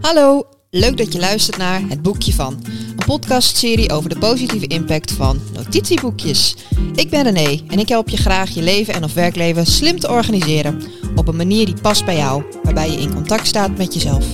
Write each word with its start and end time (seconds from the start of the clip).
Hallo, 0.00 0.46
leuk 0.70 0.96
dat 0.96 1.12
je 1.12 1.18
luistert 1.18 1.56
naar 1.56 1.80
Het 1.88 2.02
Boekje 2.02 2.32
van. 2.32 2.64
Een 2.96 3.04
podcastserie 3.06 3.92
over 3.92 4.08
de 4.08 4.18
positieve 4.18 4.66
impact 4.66 5.12
van 5.12 5.40
notitieboekjes. 5.52 6.56
Ik 6.94 7.10
ben 7.10 7.22
René 7.22 7.62
en 7.68 7.78
ik 7.78 7.88
help 7.88 8.08
je 8.08 8.16
graag 8.16 8.50
je 8.50 8.62
leven 8.62 8.94
en 8.94 9.04
of 9.04 9.14
werkleven 9.14 9.66
slim 9.66 10.00
te 10.00 10.10
organiseren. 10.10 10.82
Op 11.16 11.28
een 11.28 11.36
manier 11.36 11.66
die 11.66 11.80
past 11.82 12.04
bij 12.04 12.16
jou, 12.16 12.44
waarbij 12.62 12.90
je 12.90 12.98
in 12.98 13.14
contact 13.14 13.46
staat 13.46 13.76
met 13.76 13.94
jezelf. 13.94 14.26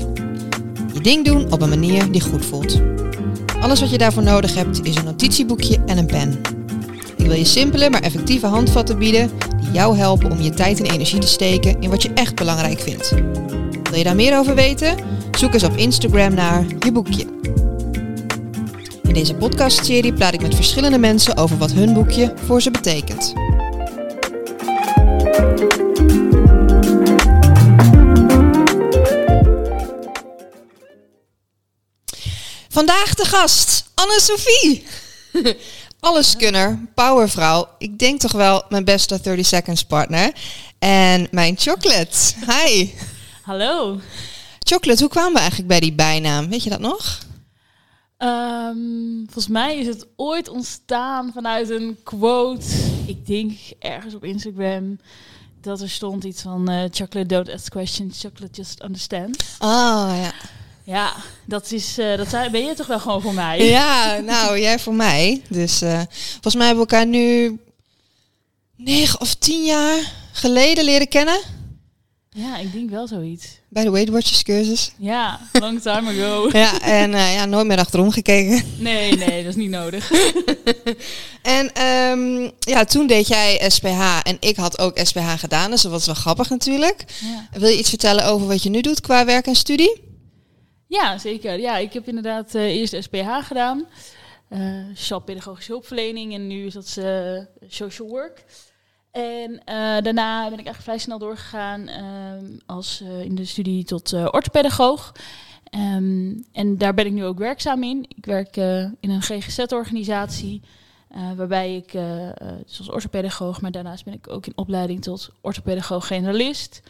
Je 0.94 1.00
ding 1.00 1.24
doen 1.24 1.52
op 1.52 1.62
een 1.62 1.68
manier 1.68 2.12
die 2.12 2.20
goed 2.20 2.44
voelt. 2.44 2.80
Alles 3.60 3.80
wat 3.80 3.90
je 3.90 3.98
daarvoor 3.98 4.22
nodig 4.22 4.54
hebt 4.54 4.84
is 4.84 4.96
een 4.96 5.04
notitieboekje 5.04 5.78
en 5.86 5.98
een 5.98 6.06
pen. 6.06 6.59
Wil 7.30 7.38
je 7.38 7.44
simpele 7.44 7.90
maar 7.90 8.02
effectieve 8.02 8.46
handvatten 8.46 8.98
bieden 8.98 9.30
die 9.60 9.70
jou 9.70 9.96
helpen 9.96 10.30
om 10.30 10.40
je 10.40 10.50
tijd 10.50 10.78
en 10.78 10.90
energie 10.90 11.18
te 11.18 11.26
steken 11.26 11.80
in 11.80 11.90
wat 11.90 12.02
je 12.02 12.12
echt 12.12 12.34
belangrijk 12.34 12.80
vindt. 12.80 13.10
Wil 13.82 13.98
je 13.98 14.04
daar 14.04 14.14
meer 14.14 14.38
over 14.38 14.54
weten? 14.54 14.96
Zoek 15.38 15.52
eens 15.52 15.62
op 15.62 15.76
Instagram 15.76 16.34
naar 16.34 16.64
je 16.78 16.92
boekje. 16.92 17.26
In 19.02 19.14
deze 19.14 19.34
podcastserie 19.34 20.12
praat 20.12 20.34
ik 20.34 20.42
met 20.42 20.54
verschillende 20.54 20.98
mensen 20.98 21.36
over 21.36 21.58
wat 21.58 21.72
hun 21.72 21.92
boekje 21.92 22.34
voor 22.44 22.62
ze 22.62 22.70
betekent. 22.70 23.32
Vandaag 32.68 33.14
de 33.14 33.24
gast, 33.24 33.90
Anne-Sophie. 33.94 34.84
Alleskunner, 36.00 36.78
powervrouw. 36.94 37.68
Ik 37.78 37.98
denk 37.98 38.20
toch 38.20 38.32
wel 38.32 38.62
mijn 38.68 38.84
beste 38.84 39.20
30 39.20 39.46
seconds 39.46 39.84
partner. 39.84 40.32
En 40.78 41.28
mijn 41.30 41.56
chocolate. 41.58 42.34
Hi. 42.46 42.90
Hallo. 43.42 44.00
Chocolate, 44.58 45.00
hoe 45.00 45.10
kwamen 45.10 45.32
we 45.32 45.38
eigenlijk 45.38 45.68
bij 45.68 45.80
die 45.80 45.92
bijnaam? 45.92 46.48
Weet 46.48 46.62
je 46.62 46.70
dat 46.70 46.80
nog? 46.80 47.18
Ehm, 48.16 48.76
volgens 49.24 49.48
mij 49.48 49.78
is 49.78 49.86
het 49.86 50.06
ooit 50.16 50.48
ontstaan 50.48 51.30
vanuit 51.34 51.70
een 51.70 51.98
quote. 52.02 52.66
Ik 53.06 53.26
denk 53.26 53.58
ergens 53.78 54.14
op 54.14 54.24
Instagram 54.24 54.98
dat 55.60 55.80
er 55.80 55.90
stond 55.90 56.24
iets 56.24 56.42
van 56.42 56.68
eh, 56.68 56.84
chocolate 56.90 57.26
don't 57.26 57.48
ask 57.48 57.70
questions, 57.70 58.20
chocolate 58.20 58.52
just 58.52 58.82
understand. 58.82 59.44
Oh 59.58 60.10
ja. 60.22 60.32
Ja, 60.90 61.14
dat 61.44 61.72
is 61.72 61.98
eh, 61.98 62.16
dat 62.16 62.50
ben 62.50 62.64
je 62.64 62.74
toch 62.74 62.86
wel 62.86 63.00
gewoon 63.00 63.22
voor 63.22 63.34
mij. 63.34 63.64
Ja, 63.78 64.18
nou 64.18 64.60
jij 64.60 64.78
voor 64.78 64.94
mij. 64.94 65.42
Dus 65.48 65.82
eh, 65.82 66.00
volgens 66.32 66.54
mij 66.54 66.66
hebben 66.66 66.84
we 66.84 66.90
elkaar 66.90 67.06
nu 67.06 67.58
negen 68.76 69.20
of 69.20 69.34
tien 69.34 69.64
jaar 69.64 70.12
geleden 70.32 70.84
leren 70.84 71.08
kennen. 71.08 71.40
Ja, 72.30 72.58
ik 72.58 72.72
denk 72.72 72.90
wel 72.90 73.06
zoiets. 73.06 73.46
Bij 73.68 73.84
de 73.84 73.90
Weight 73.90 74.10
Watchers 74.10 74.42
cursus. 74.42 74.92
Ja, 74.98 75.40
long 75.52 75.80
time 75.80 76.10
ago. 76.10 76.48
Ja, 76.58 76.80
en 76.80 77.14
eh, 77.14 77.34
ja, 77.34 77.44
nooit 77.44 77.66
meer 77.66 77.78
achterom 77.78 78.10
gekeken. 78.10 78.64
Nee, 78.78 79.16
nee, 79.16 79.42
dat 79.42 79.50
is 79.50 79.56
niet 79.56 79.70
nodig. 79.70 80.10
En 81.42 81.72
ehm, 81.72 82.50
ja, 82.58 82.84
toen 82.84 83.06
deed 83.06 83.28
jij 83.28 83.64
SPH 83.68 84.18
en 84.22 84.36
ik 84.40 84.56
had 84.56 84.78
ook 84.78 84.98
SPH 85.02 85.32
gedaan, 85.36 85.70
dus 85.70 85.82
dat 85.82 85.92
was 85.92 86.06
wel 86.06 86.14
grappig 86.14 86.48
natuurlijk. 86.50 87.04
Ja. 87.20 87.58
Wil 87.58 87.68
je 87.68 87.78
iets 87.78 87.88
vertellen 87.88 88.24
over 88.24 88.46
wat 88.46 88.62
je 88.62 88.70
nu 88.70 88.80
doet 88.80 89.00
qua 89.00 89.24
werk 89.24 89.46
en 89.46 89.54
studie? 89.54 90.08
Ja, 90.90 91.18
zeker. 91.18 91.58
Ja, 91.58 91.76
ik 91.76 91.92
heb 91.92 92.08
inderdaad 92.08 92.54
eh, 92.54 92.62
eerst 92.62 93.02
SPH 93.02 93.28
gedaan. 93.40 93.86
sociaal 94.92 95.20
pedagogische 95.20 95.72
hulpverlening 95.72 96.34
en 96.34 96.46
nu 96.46 96.66
is 96.66 96.74
dat 96.74 96.96
eh, 96.98 97.38
social 97.68 98.08
work. 98.08 98.44
En 99.10 99.62
daarna 100.02 100.42
ben 100.42 100.58
ik 100.58 100.66
eigenlijk 100.66 100.82
vrij 100.82 100.98
snel 100.98 101.18
doorgegaan 101.18 101.88
ehm, 101.88 102.44
als 102.66 103.00
in 103.00 103.34
de 103.34 103.44
studie 103.44 103.84
tot 103.84 104.12
orthopedagoog. 104.12 105.12
Ehm, 105.64 106.34
en 106.52 106.78
daar 106.78 106.94
ben 106.94 107.06
ik 107.06 107.12
nu 107.12 107.24
ook 107.24 107.38
werkzaam 107.38 107.82
in. 107.82 108.04
Ik 108.16 108.24
werk 108.24 108.56
in 109.00 109.10
een 109.10 109.22
GGZ-organisatie. 109.22 110.62
waarbij 111.36 111.76
ik, 111.76 111.92
dus 112.66 112.78
als 112.78 112.90
orthopedagoog, 112.90 113.60
maar 113.60 113.70
daarnaast 113.70 114.04
ben 114.04 114.14
ik 114.14 114.28
ook 114.28 114.46
in 114.46 114.52
opleiding 114.56 115.02
tot 115.02 115.30
orthopedagoog 115.40 116.06
generalist. 116.06 116.82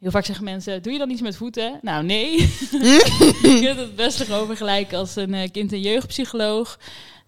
Heel 0.00 0.10
vaak 0.10 0.24
zeggen 0.24 0.44
mensen, 0.44 0.82
doe 0.82 0.92
je 0.92 0.98
dan 0.98 1.10
iets 1.10 1.20
met 1.20 1.36
voeten? 1.36 1.78
Nou, 1.82 2.04
nee. 2.04 2.36
ik 3.56 3.60
heb 3.60 3.76
het 3.76 3.96
best 3.96 4.20
erover 4.20 4.56
gelijk 4.56 4.92
als 4.92 5.16
een 5.16 5.34
eh, 5.34 5.50
kind- 5.52 5.72
en 5.72 5.80
jeugdpsycholoog. 5.80 6.78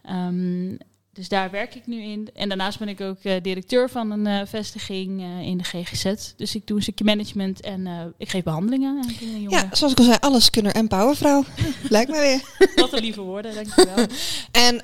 Ehm, 0.05 0.77
dus 1.13 1.29
daar 1.29 1.51
werk 1.51 1.75
ik 1.75 1.87
nu 1.87 2.03
in. 2.03 2.29
En 2.35 2.49
daarnaast 2.49 2.79
ben 2.79 2.89
ik 2.89 3.01
ook 3.01 3.19
eh, 3.23 3.43
directeur 3.43 3.91
van 3.91 4.11
een 4.11 4.27
eh, 4.27 4.47
vestiging 4.47 5.23
in 5.43 5.59
de 5.59 5.65
GGZ. 5.65 6.33
Dus 6.37 6.55
ik 6.55 6.67
doe 6.67 6.77
een 6.77 6.83
stukje 6.83 7.05
management 7.05 7.61
en 7.61 8.15
ik 8.19 8.29
geef 8.29 8.43
behandelingen 8.43 9.03
aan 9.03 9.17
kinderen 9.19 9.45
en 9.45 9.51
Ja, 9.51 9.69
zoals 9.73 9.93
ik 9.93 9.99
al 9.99 10.05
zei, 10.05 10.17
alleskunner 10.21 10.73
en 10.73 10.89
powervrouw. 10.89 11.45
Lijkt 11.89 12.11
me 12.11 12.21
weer. 12.21 12.69
Wat 12.75 12.93
een 12.93 13.03
lieve 13.03 13.21
woorden, 13.21 13.55
dankjewel. 13.55 14.07
En 14.69 14.81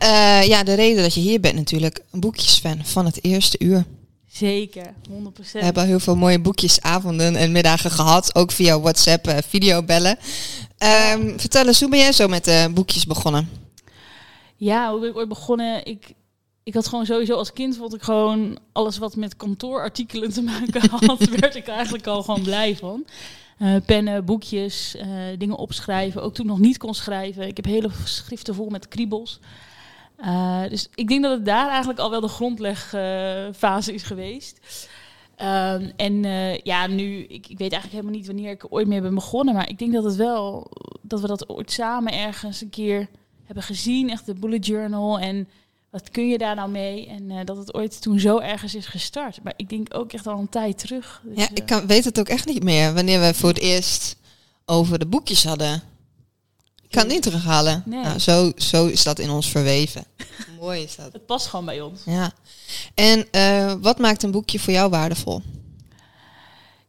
ja, 0.47 0.62
de 0.62 0.75
reden 0.75 1.03
dat 1.03 1.15
je 1.15 1.21
hier 1.21 1.41
bent 1.41 1.55
natuurlijk, 1.55 2.00
een 2.11 2.21
boekjesfan 2.21 2.84
van 2.84 3.05
het 3.05 3.25
eerste 3.25 3.56
uur. 3.59 3.84
Zeker, 4.34 4.95
100%. 5.11 5.53
We 5.53 5.65
hebben 5.65 5.83
al 5.83 5.89
heel 5.89 6.00
veel 6.00 6.17
mooie 6.17 6.41
boekjesavonden 6.41 7.37
en 7.37 7.53
middagen 7.53 7.91
gehad, 7.91 8.34
ook 8.34 8.53
via 8.53 8.81
WhatsApp, 8.81 9.27
eh, 9.27 9.39
videobellen. 9.49 10.17
Ehm, 10.78 11.39
vertel 11.39 11.67
eens, 11.67 11.81
hoe 11.81 11.89
ben 11.91 11.99
jij 11.99 12.12
zo 12.12 12.28
met 12.28 12.44
de 12.44 12.71
boekjes 12.75 13.06
begonnen? 13.06 13.49
Ja, 14.56 14.91
hoe 14.91 15.00
ben 15.00 15.09
ik 15.09 15.17
ooit 15.17 15.28
begonnen? 15.28 15.87
Ik, 15.87 16.12
ik 16.62 16.75
had 16.75 16.87
gewoon 16.87 17.06
sowieso 17.06 17.37
als 17.37 17.53
kind 17.53 17.77
vond 17.77 17.94
ik 17.94 18.03
gewoon 18.03 18.59
alles 18.73 18.99
wat 18.99 19.17
met 19.17 19.37
kantoorartikelen 19.37 20.33
te 20.33 20.43
maken 20.43 20.91
had, 21.06 21.25
werd 21.25 21.55
ik 21.55 21.69
eigenlijk 21.69 22.06
al 22.06 22.23
gewoon 22.23 22.43
blij 22.43 22.77
van. 22.77 23.05
Eh, 23.59 23.77
pennen, 23.87 24.25
boekjes, 24.25 24.97
eh, 24.97 25.09
dingen 25.39 25.56
opschrijven. 25.56 26.23
Ook 26.23 26.34
toen 26.34 26.47
nog 26.47 26.59
niet 26.59 26.77
kon 26.77 26.94
schrijven. 26.94 27.47
Ik 27.47 27.56
heb 27.56 27.65
hele 27.65 27.91
schriften 28.05 28.55
vol 28.55 28.69
met 28.69 28.89
kriebels. 28.89 29.41
Eh, 30.25 30.62
dus 30.69 30.89
ik 30.95 31.09
denk 31.09 31.23
dat 31.23 31.33
het 31.33 31.45
daar 31.45 31.69
eigenlijk 31.69 31.99
al 31.99 32.11
wel 32.11 32.21
de 32.21 32.29
grondlegfase 32.29 33.95
is 33.95 34.03
geweest. 34.03 34.59
Ehm, 35.37 35.91
en 35.97 36.25
eh, 36.25 36.59
ja, 36.59 36.87
nu, 36.87 37.19
ik, 37.19 37.49
ik 37.49 37.59
weet 37.59 37.73
eigenlijk 37.73 37.93
helemaal 37.93 38.12
niet 38.12 38.27
wanneer 38.27 38.51
ik 38.51 38.67
ooit 38.69 38.87
mee 38.87 39.01
ben 39.01 39.15
begonnen. 39.15 39.55
Maar 39.55 39.69
ik 39.69 39.79
denk 39.79 39.93
dat 39.93 40.05
het 40.05 40.17
wel, 40.17 40.71
dat 41.03 41.21
we 41.21 41.27
dat 41.27 41.49
ooit 41.49 41.71
samen 41.71 42.12
ergens 42.12 42.61
een 42.61 42.71
keer 42.71 43.09
hebben 43.45 43.65
gezien. 43.65 44.11
Echt 44.11 44.27
de 44.27 44.35
bullet 44.35 44.67
journal 44.67 45.19
en 45.19 45.49
wat 45.91 46.11
kun 46.11 46.29
je 46.29 46.39
daar 46.39 46.55
nou 46.55 46.71
mee? 46.71 47.06
En 47.06 47.31
eh, 47.31 47.45
dat 47.45 47.56
het 47.56 47.75
ooit 47.75 48.03
toen 48.03 48.21
zo 48.21 48.39
ergens 48.39 48.75
is 48.75 48.87
gestart. 48.87 49.43
Maar 49.43 49.55
ik 49.56 49.69
denk 49.69 49.95
ook 49.95 50.12
echt 50.12 50.27
al 50.27 50.39
een 50.39 50.49
tijd 50.49 50.79
terug. 50.79 51.23
Dus, 51.25 51.39
Ja, 51.39 51.49
ik 51.55 51.67
kan, 51.67 51.87
weet 51.87 52.05
het 52.05 52.19
ook 52.19 52.29
echt 52.29 52.47
niet 52.47 52.62
meer, 52.62 52.95
wanneer 52.95 53.21
we 53.21 53.35
voor 53.35 53.49
het 53.49 53.59
eerst 53.59 54.17
over 54.65 54.99
de 54.99 55.06
boekjes 55.06 55.45
hadden. 55.45 55.83
Ik 56.94 57.00
kan 57.00 57.09
het 57.09 57.19
niet 57.19 57.32
terughalen. 57.32 57.82
Nee. 57.87 58.03
Nou, 58.03 58.19
zo, 58.19 58.53
zo 58.56 58.87
is 58.87 59.03
dat 59.05 59.19
in 59.19 59.31
ons 59.31 59.50
verweven. 59.50 60.05
Mooi 60.60 60.82
is 60.82 60.97
dat. 60.97 61.12
Het 61.12 61.27
past 61.27 61.47
gewoon 61.47 61.65
bij 61.65 61.81
ons. 61.81 62.00
Ja. 62.05 62.32
En 62.94 63.27
eh, 63.31 63.75
wat 63.81 63.99
maakt 63.99 64.22
een 64.22 64.31
boekje 64.31 64.59
voor 64.59 64.72
jou 64.72 64.91
waardevol? 64.91 65.43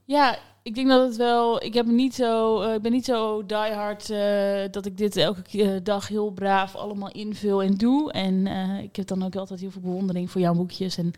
Ja, 0.04 0.38
ik 0.64 0.76
denk 0.76 0.88
dat 0.88 1.08
het 1.08 1.16
wel. 1.16 1.64
Ik 1.64 1.74
heb 1.74 1.86
niet 1.86 2.16
zo. 2.16 2.62
eh, 2.62 2.74
ik 2.74 2.82
ben 2.82 2.92
niet 2.92 3.06
zo 3.06 3.46
diehard 3.46 4.10
eh 4.10 4.72
dat 4.72 4.86
ik 4.86 4.98
dit 4.98 5.18
elke 5.18 5.80
dag 5.84 6.08
heel 6.08 6.30
braaf 6.32 6.76
allemaal 6.76 7.12
invul 7.12 7.64
en 7.64 7.76
doe. 7.76 8.12
En 8.12 8.48
ik 8.84 8.96
heb 8.96 9.08
dan 9.08 9.24
ook 9.24 9.36
altijd 9.36 9.60
heel 9.60 9.72
veel 9.72 9.82
bewondering 9.82 10.32
voor 10.32 10.42
jouw 10.42 10.54
boekjes. 10.54 10.98
En 10.98 11.14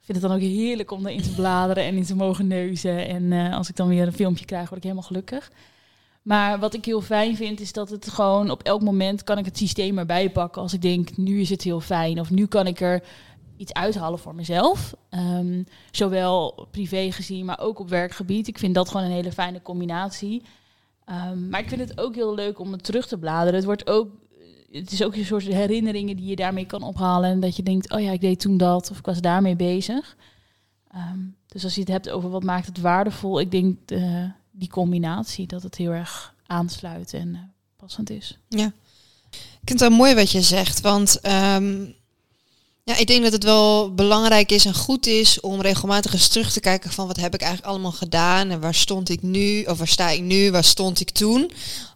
vind 0.00 0.18
het 0.18 0.26
dan 0.30 0.32
ook 0.32 0.40
heerlijk 0.40 0.90
om 0.90 1.06
erin 1.06 1.22
te 1.22 1.34
bladeren 1.34 1.84
en 1.84 1.96
in 1.96 2.04
te 2.04 2.16
mogen 2.16 2.46
neuzen. 2.46 3.08
En 3.08 3.52
als 3.52 3.68
ik 3.68 3.76
dan 3.76 3.88
weer 3.88 4.06
een 4.06 4.12
filmpje 4.12 4.44
krijg, 4.44 4.64
word 4.64 4.76
ik 4.76 4.82
helemaal 4.82 5.08
gelukkig. 5.08 5.50
Maar 6.26 6.58
wat 6.58 6.74
ik 6.74 6.84
heel 6.84 7.00
fijn 7.00 7.36
vind, 7.36 7.60
is 7.60 7.72
dat 7.72 7.90
het 7.90 8.08
gewoon 8.08 8.50
op 8.50 8.62
elk 8.62 8.82
moment 8.82 9.24
kan 9.24 9.38
ik 9.38 9.44
het 9.44 9.58
systeem 9.58 9.98
erbij 9.98 10.30
pakken. 10.30 10.62
Als 10.62 10.72
ik 10.72 10.82
denk, 10.82 11.16
nu 11.16 11.40
is 11.40 11.50
het 11.50 11.62
heel 11.62 11.80
fijn. 11.80 12.20
Of 12.20 12.30
nu 12.30 12.46
kan 12.46 12.66
ik 12.66 12.80
er 12.80 13.02
iets 13.56 13.72
uithalen 13.72 14.18
voor 14.18 14.34
mezelf. 14.34 14.94
Ehm, 15.08 15.62
zowel 15.90 16.66
privé 16.70 17.12
gezien, 17.12 17.44
maar 17.44 17.60
ook 17.60 17.78
op 17.78 17.88
werkgebied. 17.88 18.48
Ik 18.48 18.58
vind 18.58 18.74
dat 18.74 18.88
gewoon 18.88 19.06
een 19.06 19.12
hele 19.12 19.32
fijne 19.32 19.62
combinatie. 19.62 20.42
Ehm, 21.04 21.48
maar 21.48 21.60
ik 21.60 21.68
vind 21.68 21.80
het 21.80 22.00
ook 22.00 22.14
heel 22.14 22.34
leuk 22.34 22.58
om 22.58 22.72
het 22.72 22.84
terug 22.84 23.06
te 23.06 23.18
bladeren. 23.18 23.54
Het, 23.54 23.64
wordt 23.64 23.88
ook, 23.88 24.08
het 24.70 24.92
is 24.92 25.04
ook 25.04 25.14
een 25.14 25.24
soort 25.24 25.44
herinneringen 25.44 26.16
die 26.16 26.26
je 26.26 26.36
daarmee 26.36 26.66
kan 26.66 26.82
ophalen. 26.82 27.30
En 27.30 27.40
dat 27.40 27.56
je 27.56 27.62
denkt, 27.62 27.92
oh 27.92 28.00
ja, 28.00 28.10
ik 28.10 28.20
deed 28.20 28.40
toen 28.40 28.56
dat. 28.56 28.90
Of 28.90 28.98
ik 28.98 29.06
was 29.06 29.20
daarmee 29.20 29.56
bezig. 29.56 30.16
Ehm, 30.90 31.18
dus 31.46 31.64
als 31.64 31.74
je 31.74 31.80
het 31.80 31.90
hebt 31.90 32.10
over 32.10 32.30
wat 32.30 32.44
maakt 32.44 32.66
het 32.66 32.80
waardevol. 32.80 33.40
Ik 33.40 33.50
denk 33.50 33.90
eh, 33.90 34.24
die 34.58 34.68
combinatie, 34.68 35.46
dat 35.46 35.62
het 35.62 35.76
heel 35.76 35.90
erg 35.90 36.34
aansluit 36.46 37.14
en 37.14 37.34
eh, 37.34 37.40
passend 37.76 38.10
is. 38.10 38.38
Ja. 38.48 38.72
Ik 39.30 39.72
vind 39.72 39.80
het 39.80 39.88
wel 39.88 39.98
mooi 39.98 40.14
wat 40.14 40.30
je 40.30 40.42
zegt, 40.42 40.80
want 40.80 41.20
ehm, 41.20 41.84
ja, 42.82 42.96
ik 42.96 43.06
denk 43.06 43.22
dat 43.22 43.32
het 43.32 43.44
wel 43.44 43.94
belangrijk 43.94 44.52
is 44.52 44.64
en 44.64 44.74
goed 44.74 45.06
is 45.06 45.40
om 45.40 45.60
regelmatig 45.60 46.12
eens 46.12 46.28
terug 46.28 46.52
te 46.52 46.60
kijken 46.60 46.90
van 46.90 47.06
wat 47.06 47.16
heb 47.16 47.34
ik 47.34 47.40
eigenlijk 47.40 47.70
allemaal 47.70 47.92
gedaan 47.92 48.50
en 48.50 48.60
waar 48.60 48.74
stond 48.74 49.08
ik 49.08 49.22
nu, 49.22 49.62
of 49.62 49.78
waar 49.78 49.88
sta 49.88 50.08
ik 50.08 50.22
nu, 50.22 50.50
waar 50.50 50.64
stond 50.64 51.00
ik 51.00 51.10
toen. 51.10 51.50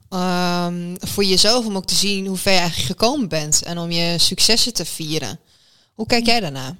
Ehm, 0.08 0.96
voor 0.98 1.24
jezelf 1.24 1.66
om 1.66 1.76
ook 1.76 1.84
te 1.84 1.94
zien 1.94 2.26
hoe 2.26 2.36
ver 2.36 2.52
je 2.52 2.58
eigenlijk 2.58 2.88
gekomen 2.88 3.28
bent 3.28 3.62
en 3.62 3.78
om 3.78 3.90
je 3.90 4.18
successen 4.18 4.74
te 4.74 4.84
vieren. 4.84 5.38
Hoe 5.94 6.06
kijk 6.06 6.26
jij 6.26 6.40
daarna? 6.40 6.76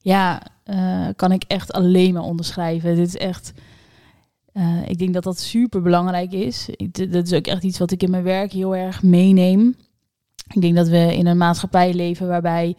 Ja, 0.00 0.42
eh, 0.64 1.08
kan 1.16 1.32
ik 1.32 1.44
echt 1.46 1.72
alleen 1.72 2.12
maar 2.12 2.22
onderschrijven. 2.22 2.96
Dit 2.96 3.08
is 3.08 3.16
echt. 3.16 3.52
Eh, 4.54 4.88
ik 4.88 4.98
denk 4.98 5.14
dat 5.14 5.22
dat 5.22 5.38
super 5.38 5.82
belangrijk 5.82 6.32
is. 6.32 6.68
Dat 6.92 7.26
is 7.26 7.32
ook 7.32 7.46
echt 7.46 7.62
iets 7.62 7.78
wat 7.78 7.90
ik 7.90 8.02
in 8.02 8.10
mijn 8.10 8.22
werk 8.22 8.52
heel 8.52 8.76
erg 8.76 9.02
meeneem. 9.02 9.74
Ik 10.54 10.60
denk 10.60 10.76
dat 10.76 10.88
we 10.88 11.16
in 11.16 11.26
een 11.26 11.36
maatschappij 11.36 11.94
leven 11.94 12.28
waarbij 12.28 12.76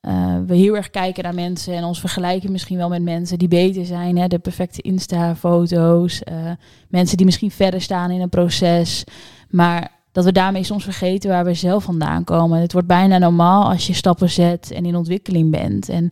eh, 0.00 0.36
we 0.46 0.54
heel 0.54 0.76
erg 0.76 0.90
kijken 0.90 1.24
naar 1.24 1.34
mensen 1.34 1.74
en 1.74 1.84
ons 1.84 2.00
vergelijken 2.00 2.52
misschien 2.52 2.76
wel 2.76 2.88
met 2.88 3.02
mensen 3.02 3.38
die 3.38 3.48
beter 3.48 3.84
zijn. 3.84 4.18
Hè? 4.18 4.26
De 4.26 4.38
perfecte 4.38 4.82
Insta-foto's, 4.82 6.22
eh, 6.22 6.50
mensen 6.88 7.16
die 7.16 7.26
misschien 7.26 7.50
verder 7.50 7.80
staan 7.80 8.10
in 8.10 8.20
een 8.20 8.28
proces. 8.28 9.04
Maar 9.50 9.90
dat 10.12 10.24
we 10.24 10.32
daarmee 10.32 10.64
soms 10.64 10.84
vergeten 10.84 11.30
waar 11.30 11.44
we 11.44 11.54
zelf 11.54 11.84
vandaan 11.84 12.24
komen. 12.24 12.60
Het 12.60 12.72
wordt 12.72 12.88
bijna 12.88 13.18
normaal 13.18 13.70
als 13.70 13.86
je 13.86 13.92
stappen 13.92 14.30
zet 14.30 14.70
en 14.70 14.84
in 14.84 14.96
ontwikkeling 14.96 15.50
bent. 15.50 15.88
En 15.88 16.10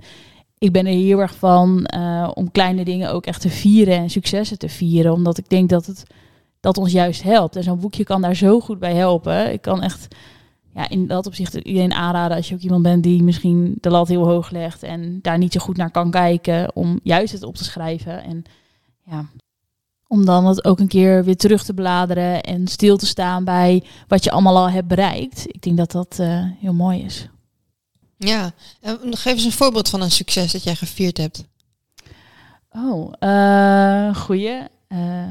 ik 0.59 0.73
ben 0.73 0.87
er 0.87 0.93
heel 0.93 1.19
erg 1.19 1.35
van 1.35 1.85
eh, 1.85 2.31
om 2.35 2.51
kleine 2.51 2.85
dingen 2.85 3.13
ook 3.13 3.27
echt 3.27 3.41
te 3.41 3.51
vieren 3.51 3.97
en 3.97 4.11
successen 4.11 4.59
te 4.59 4.69
vieren. 4.69 5.13
Omdat 5.13 5.39
ik 5.39 5.49
denk 5.49 5.69
dat 5.69 5.87
het 5.87 6.05
dat 6.61 6.79
ons 6.79 6.93
juist 6.93 7.23
helpt. 7.23 7.57
En 7.57 7.63
zo'n 7.63 7.81
boekje 7.81 8.05
kan 8.05 8.23
daar 8.23 8.35
zo 8.35 8.61
goed 8.61 8.79
bij 8.79 8.95
helpen. 8.95 9.53
Ik 9.53 9.63
kan 9.63 9.83
echt 9.83 10.09
ja, 10.75 10.89
in 10.89 11.07
dat 11.07 11.27
opzicht 11.27 11.55
iedereen 11.55 11.93
aanraden 11.93 12.37
als 12.37 12.49
je 12.49 12.55
ook 12.55 12.61
iemand 12.61 12.83
bent 12.83 13.03
die 13.03 13.23
misschien 13.23 13.79
de 13.81 13.91
lat 13.91 14.09
heel 14.09 14.27
hoog 14.27 14.51
legt 14.51 14.83
en 14.83 15.19
daar 15.23 15.39
niet 15.39 15.53
zo 15.53 15.61
goed 15.61 15.77
naar 15.77 15.91
kan 15.91 16.11
kijken, 16.11 16.77
om 16.77 17.01
juist 17.03 17.33
het 17.33 17.43
op 17.43 17.55
te 17.55 17.65
schrijven. 17.65 18.23
En 18.25 18.45
ja, 19.05 19.25
om 20.07 20.25
dan 20.25 20.47
het 20.47 20.65
ook 20.65 20.79
een 20.79 20.89
keer 20.89 21.25
weer 21.25 21.37
terug 21.37 21.65
te 21.65 21.75
bladeren 21.75 22.41
en 22.43 22.67
stil 22.67 22.97
te 22.97 23.07
staan 23.07 23.45
bij 23.45 23.85
wat 24.07 24.25
je 24.25 24.31
allemaal 24.31 24.57
al 24.57 24.71
hebt 24.71 24.89
bereikt. 24.89 25.45
Ik 25.47 25.63
denk 25.63 25.77
dat 25.77 25.91
dat 25.91 26.19
eh, 26.19 26.45
heel 26.61 26.75
mooi 26.75 27.01
is. 27.01 27.29
Ja, 28.19 28.53
en 28.81 29.17
geef 29.17 29.33
eens 29.33 29.45
een 29.45 29.53
voorbeeld 29.53 29.89
van 29.89 30.03
een 30.03 30.11
succes 30.11 30.53
dat 30.53 30.63
jij 30.63 30.75
gevierd 30.75 31.17
hebt. 31.17 31.45
Oh, 32.71 33.13
eh 33.19 34.17
goeie. 34.17 34.59
Eh, 34.89 35.29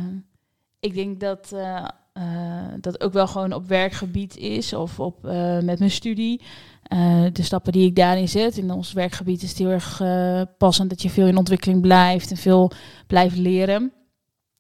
ik 0.80 0.94
denk 0.94 1.20
dat 1.20 1.52
eh, 1.52 1.88
eh, 2.14 2.74
dat 2.82 3.02
ook 3.02 3.14
wel 3.14 3.28
gewoon 3.28 3.54
op 3.54 3.68
werkgebied 3.68 4.38
is 4.38 4.74
of 4.74 5.00
op, 5.00 5.26
eh, 5.26 5.60
met 5.60 5.80
mijn 5.80 5.92
studie. 5.92 6.42
Eh, 6.84 7.26
de 7.34 7.44
stappen 7.44 7.72
die 7.72 7.86
ik 7.86 7.96
daarin 7.96 8.30
zet. 8.30 8.58
In 8.58 8.72
ons 8.72 8.94
werkgebied 8.94 9.44
is 9.44 9.50
het 9.50 9.58
heel 9.58 9.70
erg 9.70 10.02
eh, 10.02 10.42
passend 10.58 10.90
dat 10.90 11.02
je 11.02 11.10
veel 11.10 11.28
in 11.28 11.38
ontwikkeling 11.38 11.82
blijft 11.82 12.32
en 12.32 12.38
veel 12.38 12.72
blijft 13.08 13.38
leren. 13.38 13.92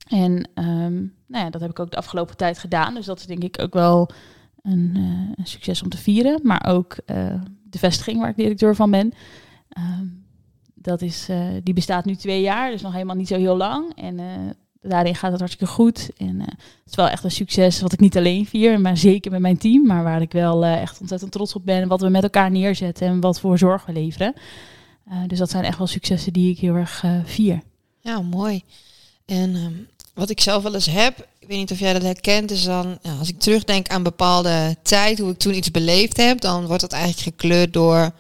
En 0.07 0.49
ehm, 0.53 0.95
nou 1.27 1.43
ja, 1.43 1.49
dat 1.49 1.61
heb 1.61 1.69
ik 1.69 1.79
ook 1.79 1.91
de 1.91 1.97
afgelopen 1.97 2.37
tijd 2.37 2.57
gedaan. 2.57 2.93
Dus 2.93 3.05
dat 3.05 3.19
is 3.19 3.25
denk 3.25 3.43
ik 3.43 3.61
ook 3.61 3.73
wel 3.73 4.09
een, 4.61 4.91
eh, 4.95 5.33
een 5.35 5.47
succes 5.47 5.81
om 5.83 5.89
te 5.89 5.97
vieren. 5.97 6.39
Maar 6.43 6.65
ook 6.67 6.97
eh, 7.05 7.41
de 7.69 7.79
vestiging 7.79 8.19
waar 8.19 8.29
ik 8.29 8.35
directeur 8.35 8.75
van 8.75 8.91
ben. 8.91 9.13
Ehm, 9.69 10.05
dat 10.73 11.01
is, 11.01 11.29
eh, 11.29 11.39
die 11.63 11.73
bestaat 11.73 12.05
nu 12.05 12.15
twee 12.15 12.41
jaar, 12.41 12.71
dus 12.71 12.81
nog 12.81 12.93
helemaal 12.93 13.15
niet 13.15 13.27
zo 13.27 13.37
heel 13.37 13.57
lang. 13.57 13.95
En 13.95 14.19
eh, 14.19 14.25
daarin 14.81 15.15
gaat 15.15 15.31
het 15.31 15.39
hartstikke 15.39 15.73
goed. 15.73 16.09
En 16.17 16.41
eh, 16.41 16.47
het 16.47 16.89
is 16.89 16.95
wel 16.95 17.09
echt 17.09 17.23
een 17.23 17.31
succes 17.31 17.81
wat 17.81 17.93
ik 17.93 17.99
niet 17.99 18.17
alleen 18.17 18.45
vier, 18.45 18.81
maar 18.81 18.97
zeker 18.97 19.31
met 19.31 19.39
mijn 19.39 19.57
team. 19.57 19.85
Maar 19.85 20.03
waar 20.03 20.21
ik 20.21 20.31
wel 20.31 20.65
echt 20.65 20.99
ontzettend 20.99 21.31
trots 21.31 21.55
op 21.55 21.65
ben. 21.65 21.87
Wat 21.87 22.01
we 22.01 22.09
met 22.09 22.23
elkaar 22.23 22.51
neerzetten 22.51 23.07
en 23.07 23.19
wat 23.19 23.39
voor 23.39 23.57
zorg 23.57 23.85
we 23.85 23.93
leveren. 23.93 24.33
Dus 25.27 25.39
dat 25.39 25.49
zijn 25.49 25.63
echt 25.63 25.77
wel 25.77 25.87
successen 25.87 26.33
die 26.33 26.51
ik 26.51 26.59
heel 26.59 26.75
erg 26.75 27.03
vier. 27.25 27.61
Ja, 27.99 28.21
mooi. 28.21 28.61
En 29.25 29.55
ehm, 29.55 29.73
wat 30.17 30.29
ik 30.29 30.41
zelf 30.41 30.63
wel 30.63 30.73
eens 30.73 30.85
heb, 30.85 31.17
ik 31.39 31.47
weet 31.47 31.57
niet 31.57 31.71
of 31.71 31.79
jij 31.79 31.93
dat 31.93 32.01
herkent, 32.01 32.51
is 32.51 32.63
dan, 32.63 32.97
ja, 33.01 33.15
als 33.19 33.29
ik 33.29 33.39
terugdenk 33.39 33.87
aan 33.87 34.03
bepaalde 34.03 34.75
tijd, 34.81 35.19
hoe 35.19 35.31
ik 35.31 35.37
toen 35.37 35.55
iets 35.55 35.71
beleefd 35.71 36.17
heb, 36.17 36.41
dan 36.41 36.65
wordt 36.65 36.81
dat 36.81 36.91
eigenlijk 36.91 37.23
gekleurd 37.23 37.73
door, 37.73 38.11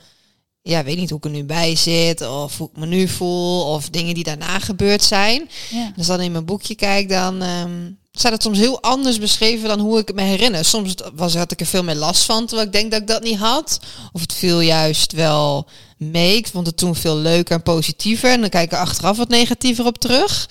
ja, 0.61 0.83
weet 0.83 0.97
niet 0.97 1.09
hoe 1.09 1.17
ik 1.17 1.25
er 1.25 1.31
nu 1.31 1.43
bij 1.43 1.75
zit, 1.75 2.27
of 2.27 2.57
hoe 2.57 2.69
ik 2.73 2.79
me 2.79 2.85
nu 2.85 3.07
voel, 3.07 3.63
of 3.63 3.89
dingen 3.89 4.13
die 4.13 4.23
daarna 4.23 4.59
gebeurd 4.59 5.03
zijn. 5.03 5.49
Ja. 5.69 5.93
Als 5.97 6.07
dan 6.07 6.21
in 6.21 6.31
mijn 6.31 6.45
boekje 6.45 6.75
kijk, 6.75 7.09
dan 7.09 7.41
ehm, 7.41 7.91
staat 8.11 8.31
het 8.31 8.41
soms 8.41 8.57
heel 8.57 8.81
anders 8.81 9.19
beschreven 9.19 9.67
dan 9.67 9.79
hoe 9.79 9.99
ik 9.99 10.07
het 10.07 10.15
me 10.15 10.21
herinner. 10.21 10.65
Soms 10.65 10.93
was, 11.15 11.35
had 11.35 11.51
ik 11.51 11.59
er 11.59 11.65
veel 11.65 11.83
meer 11.83 11.95
last 11.95 12.23
van, 12.23 12.45
terwijl 12.45 12.67
ik 12.67 12.73
denk 12.73 12.91
dat 12.91 13.01
ik 13.01 13.07
dat 13.07 13.23
niet 13.23 13.37
had. 13.37 13.79
Of 14.11 14.21
het 14.21 14.33
viel 14.33 14.59
juist 14.59 15.11
wel 15.13 15.67
mee. 15.97 16.35
Ik 16.37 16.47
vond 16.47 16.67
het 16.67 16.77
toen 16.77 16.95
veel 16.95 17.17
leuker 17.17 17.55
en 17.55 17.63
positiever. 17.63 18.31
En 18.31 18.41
dan 18.41 18.49
kijk 18.49 18.65
ik 18.65 18.71
er 18.71 18.77
achteraf 18.77 19.17
wat 19.17 19.29
negatiever 19.29 19.85
op 19.85 19.97
terug. 19.97 20.49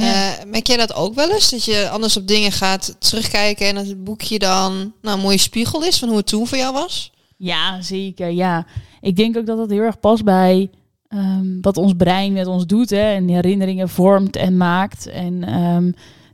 Ja. 0.00 0.38
Eh, 0.38 0.44
merk 0.46 0.66
jij 0.66 0.76
dat 0.76 0.94
ook 0.94 1.14
wel 1.14 1.30
eens? 1.30 1.50
Dat 1.50 1.64
je 1.64 1.88
anders 1.88 2.16
op 2.16 2.26
dingen 2.26 2.52
gaat 2.52 2.96
terugkijken 2.98 3.68
en 3.68 3.74
dat 3.74 3.86
het 3.86 4.04
boekje 4.04 4.38
dan 4.38 4.92
nou, 5.02 5.16
een 5.16 5.22
mooie 5.22 5.38
spiegel 5.38 5.84
is 5.84 5.98
van 5.98 6.08
hoe 6.08 6.16
het 6.16 6.26
toen 6.26 6.46
voor 6.46 6.58
jou 6.58 6.72
was? 6.72 7.12
Ja, 7.36 7.82
zeker. 7.82 8.30
Ja, 8.30 8.66
ik 9.00 9.16
denk 9.16 9.36
ook 9.36 9.46
dat 9.46 9.56
dat 9.56 9.70
heel 9.70 9.82
erg 9.82 10.00
past 10.00 10.24
bij 10.24 10.70
ehm, 11.08 11.60
wat 11.60 11.76
ons 11.76 11.92
brein 11.96 12.32
met 12.32 12.46
ons 12.46 12.66
doet. 12.66 12.90
Hè, 12.90 13.14
en 13.14 13.28
herinneringen 13.28 13.88
vormt 13.88 14.36
en 14.36 14.56
maakt. 14.56 15.06
En 15.06 15.44
ehm, 15.44 15.92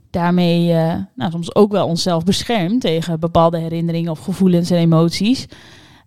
daarmee 0.09 0.71
eh, 0.71 0.95
nou, 1.15 1.31
soms 1.31 1.55
ook 1.55 1.71
wel 1.71 1.87
onszelf 1.87 2.23
beschermt 2.23 2.81
tegen 2.81 3.19
bepaalde 3.19 3.57
herinneringen 3.57 4.11
of 4.11 4.19
gevoelens 4.19 4.69
en 4.69 4.77
emoties. 4.77 5.45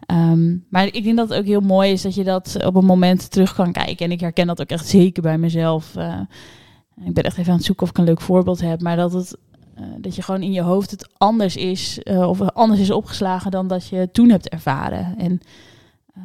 Ehm, 0.07 0.57
maar 0.69 0.87
ik 0.87 1.05
denk 1.05 1.17
dat 1.17 1.29
het 1.29 1.39
ook 1.39 1.45
heel 1.45 1.61
mooi 1.61 1.93
is 1.93 2.03
dat 2.03 2.15
je 2.15 2.25
dat 2.25 2.57
op 2.65 2.75
een 2.75 2.85
moment 2.85 3.31
terug 3.31 3.55
kan 3.55 3.73
kijken. 3.73 4.07
En 4.07 4.13
ik 4.13 4.21
herken 4.21 4.47
dat 4.47 4.61
ook 4.61 4.71
echt 4.71 4.87
zeker 4.87 5.23
bij 5.23 5.39
mezelf. 5.39 5.97
Eh, 5.97 6.21
ik 7.05 7.15
ben 7.15 7.25
echt 7.25 7.39
even 7.39 7.51
aan 7.51 7.57
het 7.57 7.67
zoeken 7.67 7.85
of 7.85 7.91
ik 7.91 7.99
een 7.99 8.05
leuk 8.05 8.21
voorbeeld 8.21 8.61
heb. 8.61 8.81
Maar 8.81 8.97
dat 8.97 9.13
het 9.13 9.37
eh, 9.81 9.87
dat 9.99 10.17
je 10.17 10.23
gewoon 10.23 10.43
in 10.43 10.53
je 10.53 10.63
hoofd 10.63 10.91
het 10.91 11.09
anders 11.17 11.57
is, 11.57 12.03
eh, 12.03 12.29
of 12.29 12.41
anders 12.41 12.81
is 12.81 12.91
opgeslagen 12.91 13.51
dan 13.51 13.67
dat 13.67 13.89
je 13.89 14.09
toen 14.13 14.31
hebt 14.31 14.49
ervaren. 14.49 15.15
En, 15.19 15.41
eh, 16.15 16.23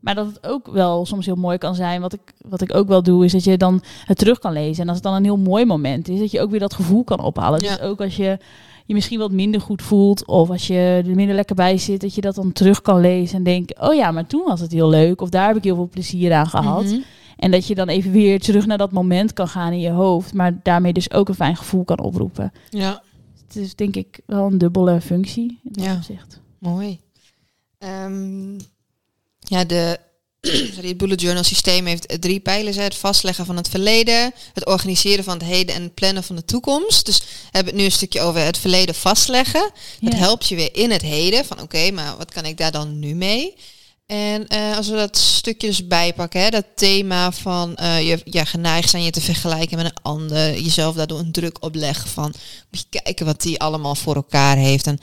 maar 0.00 0.14
dat 0.14 0.26
het 0.26 0.46
ook 0.46 0.68
wel 0.68 1.06
soms 1.06 1.26
heel 1.26 1.34
mooi 1.34 1.58
kan 1.58 1.74
zijn. 1.74 2.00
Wat 2.00 2.12
ik, 2.12 2.20
wat 2.48 2.60
ik 2.60 2.74
ook 2.74 2.88
wel 2.88 3.02
doe, 3.02 3.24
is 3.24 3.32
dat 3.32 3.44
je 3.44 3.56
dan 3.56 3.82
het 4.04 4.18
terug 4.18 4.38
kan 4.38 4.52
lezen. 4.52 4.82
En 4.82 4.88
als 4.88 4.96
het 4.96 5.06
dan 5.06 5.14
een 5.14 5.24
heel 5.24 5.38
mooi 5.38 5.64
moment 5.64 6.08
is, 6.08 6.18
dat 6.18 6.30
je 6.30 6.40
ook 6.40 6.50
weer 6.50 6.60
dat 6.60 6.74
gevoel 6.74 7.04
kan 7.04 7.20
ophalen. 7.20 7.62
Ja. 7.62 7.68
Dus 7.68 7.80
ook 7.80 8.00
als 8.00 8.16
je 8.16 8.38
je 8.86 8.94
misschien 8.94 9.18
wat 9.18 9.32
minder 9.32 9.60
goed 9.60 9.82
voelt, 9.82 10.26
of 10.26 10.50
als 10.50 10.66
je 10.66 11.02
er 11.06 11.14
minder 11.14 11.34
lekker 11.34 11.56
bij 11.56 11.78
zit, 11.78 12.00
dat 12.00 12.14
je 12.14 12.20
dat 12.20 12.34
dan 12.34 12.52
terug 12.52 12.82
kan 12.82 13.00
lezen 13.00 13.36
en 13.36 13.42
denken: 13.42 13.82
oh 13.88 13.94
ja, 13.94 14.10
maar 14.10 14.26
toen 14.26 14.44
was 14.44 14.60
het 14.60 14.72
heel 14.72 14.88
leuk, 14.88 15.20
of 15.20 15.28
daar 15.28 15.46
heb 15.46 15.56
ik 15.56 15.64
heel 15.64 15.74
veel 15.74 15.88
plezier 15.88 16.32
aan 16.32 16.48
gehad. 16.48 16.84
Mhm. 16.84 17.00
En 17.42 17.50
dat 17.50 17.66
je 17.66 17.74
dan 17.74 17.88
even 17.88 18.12
weer 18.12 18.40
terug 18.40 18.66
naar 18.66 18.78
dat 18.78 18.92
moment 18.92 19.32
kan 19.32 19.48
gaan 19.48 19.72
in 19.72 19.80
je 19.80 19.90
hoofd, 19.90 20.32
maar 20.34 20.60
daarmee 20.62 20.92
dus 20.92 21.10
ook 21.10 21.28
een 21.28 21.34
fijn 21.34 21.56
gevoel 21.56 21.84
kan 21.84 22.00
oproepen. 22.00 22.52
Ja, 22.70 23.02
Het 23.46 23.56
is 23.56 23.74
denk 23.74 23.96
ik 23.96 24.20
wel 24.26 24.46
een 24.46 24.58
dubbele 24.58 25.00
functie 25.00 25.60
in 25.64 25.72
dat 25.72 25.84
Ja. 25.84 25.94
opzicht. 25.94 26.40
mooi. 26.58 27.00
Ehm, 27.78 28.52
ja, 29.38 29.64
de, 29.64 29.98
sorry, 30.74 30.88
het 30.88 30.96
bullet 30.96 31.20
journal 31.20 31.44
systeem 31.44 31.86
heeft 31.86 32.20
drie 32.22 32.40
pijlers. 32.40 32.76
hè. 32.76 32.82
Het 32.82 32.94
vastleggen 32.96 33.46
van 33.46 33.56
het 33.56 33.68
verleden, 33.68 34.32
het 34.52 34.66
organiseren 34.66 35.24
van 35.24 35.34
het 35.38 35.44
heden 35.46 35.74
en 35.74 35.82
het 35.82 35.94
plannen 35.94 36.22
van 36.24 36.36
de 36.36 36.44
toekomst. 36.44 37.06
Dus 37.06 37.18
we 37.18 37.24
hebben 37.50 37.72
het 37.72 37.80
nu 37.80 37.86
een 37.86 37.92
stukje 37.92 38.20
over 38.20 38.40
het 38.44 38.58
verleden 38.58 38.94
vastleggen. 38.94 39.70
Dat 40.00 40.12
Ja. 40.12 40.18
helpt 40.18 40.48
je 40.48 40.54
weer 40.54 40.74
in 40.76 40.90
het 40.90 41.02
heden. 41.02 41.44
Van 41.44 41.60
oké, 41.60 41.90
maar 41.90 42.16
wat 42.16 42.32
kan 42.32 42.44
ik 42.44 42.56
daar 42.56 42.72
dan 42.72 42.98
nu 42.98 43.14
mee? 43.14 43.54
En 44.06 44.48
eh, 44.48 44.76
als 44.76 44.88
we 44.88 44.96
dat 44.96 45.16
stukje 45.18 45.66
dus 45.66 45.86
bijpakken, 45.86 46.40
hè, 46.40 46.48
dat 46.48 46.64
thema 46.74 47.32
van 47.32 47.76
eh, 47.76 48.08
je 48.08 48.20
ja, 48.24 48.44
geneigd 48.44 48.90
zijn 48.90 49.02
je 49.02 49.10
te 49.10 49.20
vergelijken 49.20 49.76
met 49.76 49.86
een 49.86 50.02
ander, 50.02 50.60
jezelf 50.60 50.94
daardoor 50.94 51.18
een 51.18 51.32
druk 51.32 51.56
opleggen 51.60 52.10
van 52.10 52.34
moet 52.70 52.86
je 52.90 53.00
kijken 53.02 53.26
wat 53.26 53.42
die 53.42 53.60
allemaal 53.60 53.94
voor 53.94 54.14
elkaar 54.14 54.56
heeft. 54.56 54.86
En 54.86 54.98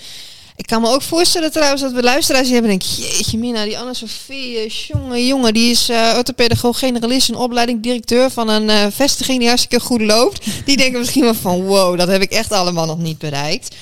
ik 0.59 0.65
kan 0.65 0.81
me 0.81 0.89
ook 0.89 1.01
voorstellen 1.01 1.51
trouwens 1.51 1.81
dat 1.81 1.91
we 1.91 2.03
luisteraars 2.03 2.43
die 2.43 2.53
hebben 2.53 2.71
denken, 2.71 2.89
jeetje 2.89 3.37
mina, 3.37 3.63
die 3.63 3.77
Anne-Sophie, 3.77 4.67
jongen, 4.67 5.25
jongen, 5.25 5.53
die 5.53 5.71
is 5.71 5.89
uh, 5.89 6.13
orthopedagoog, 6.17 6.79
generalist, 6.79 7.29
een 7.29 7.35
opleiding, 7.35 7.83
directeur 7.83 8.31
van 8.31 8.49
een 8.49 8.69
eh, 8.69 8.85
vestiging 8.89 9.39
die 9.39 9.47
hartstikke 9.47 9.85
goed 9.85 10.01
loopt. 10.01 10.45
Die 10.65 10.77
denken 10.77 10.99
misschien 10.99 11.23
wel 11.23 11.33
van, 11.33 11.63
wow, 11.63 11.97
dat 11.97 12.07
heb 12.07 12.21
ik 12.21 12.31
echt 12.31 12.51
allemaal 12.51 12.85
nog 12.85 12.97
niet 12.97 13.17
bereikt. 13.17 13.75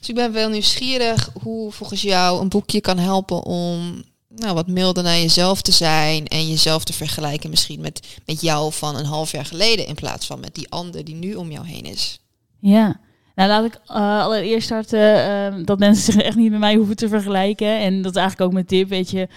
Dus 0.00 0.08
ik 0.08 0.14
ben 0.14 0.32
wel 0.32 0.48
nieuwsgierig 0.48 1.30
hoe 1.42 1.72
volgens 1.72 2.02
jou 2.02 2.40
een 2.40 2.48
boekje 2.48 2.80
kan 2.80 2.98
helpen 2.98 3.44
om 3.44 4.02
nou, 4.38 4.54
wat 4.54 4.66
milder 4.66 5.02
naar 5.02 5.18
jezelf 5.18 5.62
te 5.62 5.72
zijn 5.72 6.26
en 6.26 6.48
jezelf 6.48 6.84
te 6.84 6.92
vergelijken 6.92 7.50
misschien 7.50 7.80
met, 7.80 8.18
met 8.26 8.40
jou 8.40 8.72
van 8.72 8.96
een 8.96 9.04
half 9.04 9.30
jaar 9.30 9.44
geleden 9.44 9.86
in 9.86 9.94
plaats 9.94 10.26
van 10.26 10.40
met 10.40 10.54
die 10.54 10.70
ander 10.70 11.04
die 11.04 11.14
nu 11.14 11.34
om 11.34 11.50
jou 11.50 11.66
heen 11.66 11.84
is. 11.84 12.20
Ja. 12.58 13.00
Nou, 13.34 13.48
laat 13.50 13.64
ik 13.64 13.74
eh, 13.86 14.22
allereerst 14.22 14.66
starten 14.66 15.24
eh, 15.24 15.64
dat 15.64 15.78
mensen 15.78 16.12
zich 16.12 16.22
echt 16.22 16.36
niet 16.36 16.50
met 16.50 16.60
mij 16.60 16.74
hoeven 16.74 16.96
te 16.96 17.08
vergelijken. 17.08 17.78
En 17.78 18.02
dat 18.02 18.10
is 18.14 18.18
eigenlijk 18.20 18.48
ook 18.48 18.54
mijn 18.54 18.66
tip, 18.66 18.88
weet 18.88 19.10
je. 19.10 19.28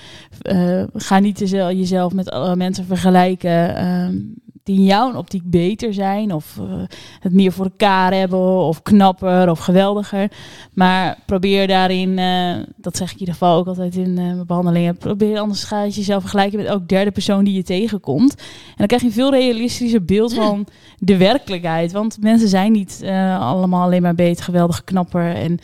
eh, 0.41 0.83
ga 0.93 1.19
niet 1.19 1.39
jezelf, 1.49 2.13
met 2.13 2.29
alle 2.29 2.55
mensen 2.55 2.85
vergelijken 2.85 3.75
ehm, 3.75 4.17
die 4.63 4.77
in 4.77 4.83
jouw 4.83 5.13
optiek 5.15 5.41
beter 5.45 5.93
zijn. 5.93 6.33
Of 6.33 6.57
eh, 6.57 6.83
het 7.19 7.33
meer 7.33 7.51
voor 7.51 7.65
elkaar 7.65 8.13
hebben, 8.13 8.39
of 8.39 8.81
knapper, 8.81 9.49
of 9.49 9.59
geweldiger. 9.59 10.31
Maar 10.73 11.17
probeer 11.25 11.67
daarin, 11.67 12.19
eh, 12.19 12.55
dat 12.75 12.97
zeg 12.97 13.07
ik 13.07 13.13
in 13.13 13.19
ieder 13.19 13.33
geval 13.33 13.57
ook 13.57 13.67
altijd 13.67 13.95
in 13.95 14.17
eh, 14.17 14.23
mijn 14.23 14.45
behandelingen. 14.45 14.97
Probeer 14.97 15.39
anders 15.39 15.63
ga 15.63 15.83
je 15.83 15.91
jezelf 15.91 16.21
vergelijken 16.21 16.57
met 16.57 16.67
elk 16.67 16.87
derde 16.87 17.11
persoon 17.11 17.43
die 17.43 17.53
je 17.53 17.63
tegenkomt. 17.63 18.35
En 18.35 18.75
dan 18.75 18.87
krijg 18.87 19.01
je 19.01 19.07
een 19.07 19.13
veel 19.13 19.31
realistischer 19.31 20.05
beeld 20.05 20.33
van 20.33 20.67
de 20.99 21.17
werkelijkheid. 21.17 21.91
Want 21.91 22.17
mensen 22.21 22.47
zijn 22.47 22.71
niet 22.71 23.01
allemaal 23.39 23.83
alleen 23.83 24.01
maar 24.01 24.15
beter, 24.15 24.43
geweldig, 24.43 24.83
knapper. 24.83 25.35
En 25.35 25.59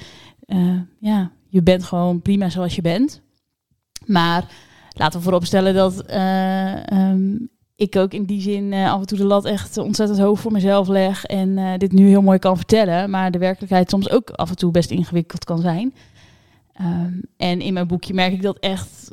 ja, 0.99 1.31
je 1.49 1.61
bent 1.61 1.83
gewoon 1.83 2.21
prima 2.21 2.49
zoals 2.49 2.75
je 2.75 2.81
bent. 2.81 3.21
Maar 4.05 4.45
laten 4.93 5.17
we 5.17 5.23
vooropstellen 5.23 5.73
dat 5.73 6.01
eh, 6.01 6.91
ehm, 6.91 7.35
ik 7.77 7.95
ook 7.95 8.13
in 8.13 8.23
die 8.23 8.41
zin 8.41 8.71
uh, 8.71 8.93
af 8.93 8.99
en 8.99 9.05
toe 9.05 9.17
de 9.17 9.25
lat 9.25 9.45
echt 9.45 9.77
ontzettend 9.77 10.19
hoog 10.19 10.39
voor 10.39 10.51
mezelf 10.51 10.87
leg 10.87 11.25
en 11.25 11.49
uh, 11.49 11.71
dit 11.77 11.91
nu 11.91 12.07
heel 12.07 12.21
mooi 12.21 12.39
kan 12.39 12.55
vertellen, 12.55 13.09
maar 13.09 13.31
de 13.31 13.37
werkelijkheid 13.37 13.89
soms 13.89 14.09
ook 14.09 14.29
af 14.29 14.49
en 14.49 14.55
toe 14.55 14.71
best 14.71 14.91
ingewikkeld 14.91 15.43
kan 15.43 15.59
zijn. 15.59 15.93
Um, 16.81 17.21
en 17.37 17.61
in 17.61 17.73
mijn 17.73 17.87
boekje 17.87 18.13
merk 18.13 18.33
ik 18.33 18.41
dat 18.41 18.57
echt 18.59 19.11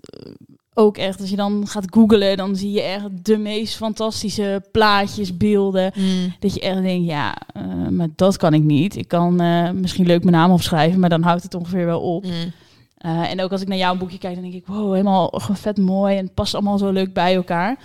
ook 0.74 0.96
echt, 0.96 1.20
als 1.20 1.30
je 1.30 1.36
dan 1.36 1.66
gaat 1.66 1.86
googlen, 1.90 2.36
dan 2.36 2.56
zie 2.56 2.72
je 2.72 2.82
echt 2.82 3.24
de 3.24 3.38
meest 3.38 3.76
fantastische 3.76 4.62
plaatjes, 4.72 5.36
beelden. 5.36 5.92
Mm. 5.96 6.34
Dat 6.38 6.54
je 6.54 6.60
echt 6.60 6.82
denkt, 6.82 7.06
ja, 7.06 7.36
uh, 7.56 7.88
maar 7.88 8.08
dat 8.16 8.36
kan 8.36 8.54
ik 8.54 8.62
niet. 8.62 8.96
Ik 8.96 9.08
kan 9.08 9.34
misschien 9.80 10.06
leuk 10.06 10.24
mijn 10.24 10.36
naam 10.36 10.50
opschrijven, 10.50 11.00
maar 11.00 11.08
dan 11.08 11.22
houdt 11.22 11.42
het 11.42 11.54
ongeveer 11.54 11.86
wel 11.86 12.00
op. 12.00 12.24
Mm. 12.24 12.30
Uh, 12.30 13.30
en 13.30 13.42
ook 13.42 13.52
als 13.52 13.60
ik 13.60 13.68
naar 13.68 13.78
jouw 13.78 13.96
boekje 13.96 14.18
kijk, 14.18 14.34
dan 14.34 14.42
denk 14.42 14.54
ik, 14.54 14.66
wow, 14.66 14.92
helemaal 14.92 15.40
vet 15.52 15.78
mooi 15.78 16.16
en 16.16 16.24
het 16.24 16.34
past 16.34 16.54
allemaal 16.54 16.78
zo 16.78 16.90
leuk 16.90 17.12
bij 17.12 17.34
elkaar. 17.34 17.78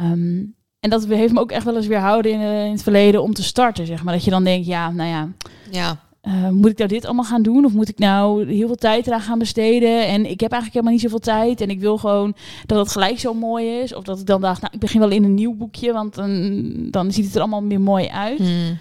Um, 0.00 0.54
en 0.80 0.90
dat 0.90 1.06
heeft 1.06 1.32
me 1.32 1.40
ook 1.40 1.50
echt 1.50 1.64
wel 1.64 1.76
eens 1.76 1.86
weerhouden 1.86 2.32
in, 2.32 2.40
in 2.40 2.70
het 2.72 2.82
verleden 2.82 3.22
om 3.22 3.34
te 3.34 3.42
starten, 3.42 3.86
zeg 3.86 4.02
maar. 4.02 4.14
Dat 4.14 4.24
je 4.24 4.30
dan 4.30 4.44
denkt, 4.44 4.66
ja, 4.66 4.90
nou 4.90 5.08
ja, 5.08 5.28
Ja. 5.70 6.00
uh, 6.22 6.48
moet 6.48 6.70
ik 6.70 6.78
nou 6.78 6.90
dit 6.90 7.04
allemaal 7.04 7.24
gaan 7.24 7.42
doen? 7.42 7.64
Of 7.64 7.72
moet 7.72 7.88
ik 7.88 7.98
nou 7.98 8.52
heel 8.52 8.66
veel 8.66 8.76
tijd 8.76 9.06
eraan 9.06 9.20
gaan 9.20 9.38
besteden? 9.38 10.06
En 10.06 10.30
ik 10.30 10.40
heb 10.40 10.52
eigenlijk 10.52 10.72
helemaal 10.72 10.92
niet 10.92 11.00
zoveel 11.00 11.18
tijd. 11.18 11.60
En 11.60 11.70
ik 11.70 11.80
wil 11.80 11.98
gewoon 11.98 12.36
dat 12.66 12.78
het 12.78 12.90
gelijk 12.90 13.18
zo 13.18 13.34
mooi 13.34 13.66
is. 13.68 13.94
Of 13.94 14.04
dat 14.04 14.20
ik 14.20 14.26
dan 14.26 14.40
dacht, 14.40 14.60
nou, 14.60 14.72
ik 14.74 14.80
begin 14.80 15.00
wel 15.00 15.10
in 15.10 15.24
een 15.24 15.34
nieuw 15.34 15.54
boekje. 15.54 15.92
Want 15.92 16.14
dan, 16.14 16.66
dan 16.90 17.12
ziet 17.12 17.24
het 17.24 17.34
er 17.34 17.40
allemaal 17.40 17.62
meer 17.62 17.80
mooi 17.80 18.06
uit. 18.08 18.38
Mm. 18.38 18.78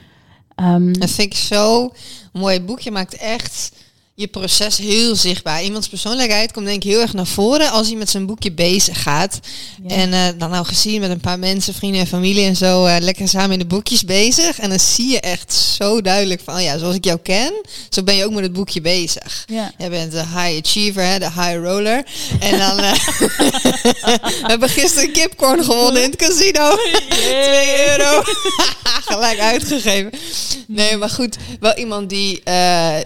Um, 0.56 1.00
Dat 1.00 1.12
vind 1.12 1.32
ik 1.34 1.38
zo 1.38 1.92
mooi 2.34 2.62
boekje. 2.62 2.92
Maakt 2.92 3.18
echt 3.18 3.72
je 4.18 4.28
proces 4.28 4.78
heel 4.78 5.16
zichtbaar. 5.16 5.64
Iemands 5.64 5.88
persoonlijkheid 5.88 6.52
komt 6.52 6.66
denk 6.66 6.84
ik 6.84 6.90
heel 6.90 7.02
erg 7.02 7.14
naar 7.14 7.26
voren 7.26 7.72
als 7.72 7.88
hij 7.88 7.96
met 7.96 8.10
zijn 8.10 8.26
boekje 8.26 8.52
bezig 8.52 9.02
gaat. 9.02 9.40
ja. 9.88 9.96
En 9.96 10.14
eh, 10.14 10.28
dan 10.38 10.50
nou 10.50 10.66
gezien 10.66 11.02
met 11.02 11.10
een 11.10 11.20
paar 11.20 11.40
mensen, 11.40 11.74
vrienden 11.74 12.02
en 12.02 12.08
familie 12.08 12.46
en 12.46 12.56
zo, 12.56 12.86
eh, 12.86 12.96
lekker 13.00 13.28
samen 13.28 13.52
in 13.52 13.60
de 13.60 13.66
boekjes 13.66 14.04
bezig. 14.04 14.60
En 14.60 14.70
dan 14.70 14.80
zie 14.80 15.08
je 15.08 15.20
echt 15.20 15.54
zo 15.54 16.02
duidelijk 16.02 16.42
van, 16.44 16.56
oh 16.56 16.62
ja, 16.62 16.78
zoals 16.78 16.96
ik 16.96 17.04
jou 17.06 17.20
ken, 17.24 17.54
zo 17.90 18.04
ben 18.04 18.16
je 18.16 18.26
ook 18.26 18.34
met 18.34 18.44
het 18.44 18.54
boekje 18.54 18.82
bezig. 18.82 19.44
ja. 19.48 19.72
Jij 19.78 19.90
bent 19.90 20.12
de 20.12 20.18
high 20.18 20.60
achiever, 20.66 21.04
hè, 21.04 21.20
de 21.20 21.32
high 21.32 21.56
roller. 21.56 22.04
En 22.40 22.58
dan 22.58 22.80
eh, 22.80 22.94
we 24.42 24.44
hebben 24.48 24.70
gisteren 24.70 25.12
kipcorn 25.12 25.64
gewonnen 25.64 26.04
in 26.04 26.10
het 26.10 26.20
casino. 26.20 26.78
2 27.10 27.90
euro. 27.90 28.22
Gelijk 29.06 29.40
uitgegeven. 29.40 30.12
Nee, 30.68 30.98
maar 30.98 31.10
goed, 31.10 31.38
wel 31.60 31.76
iemand 31.78 32.10
die, 32.10 32.44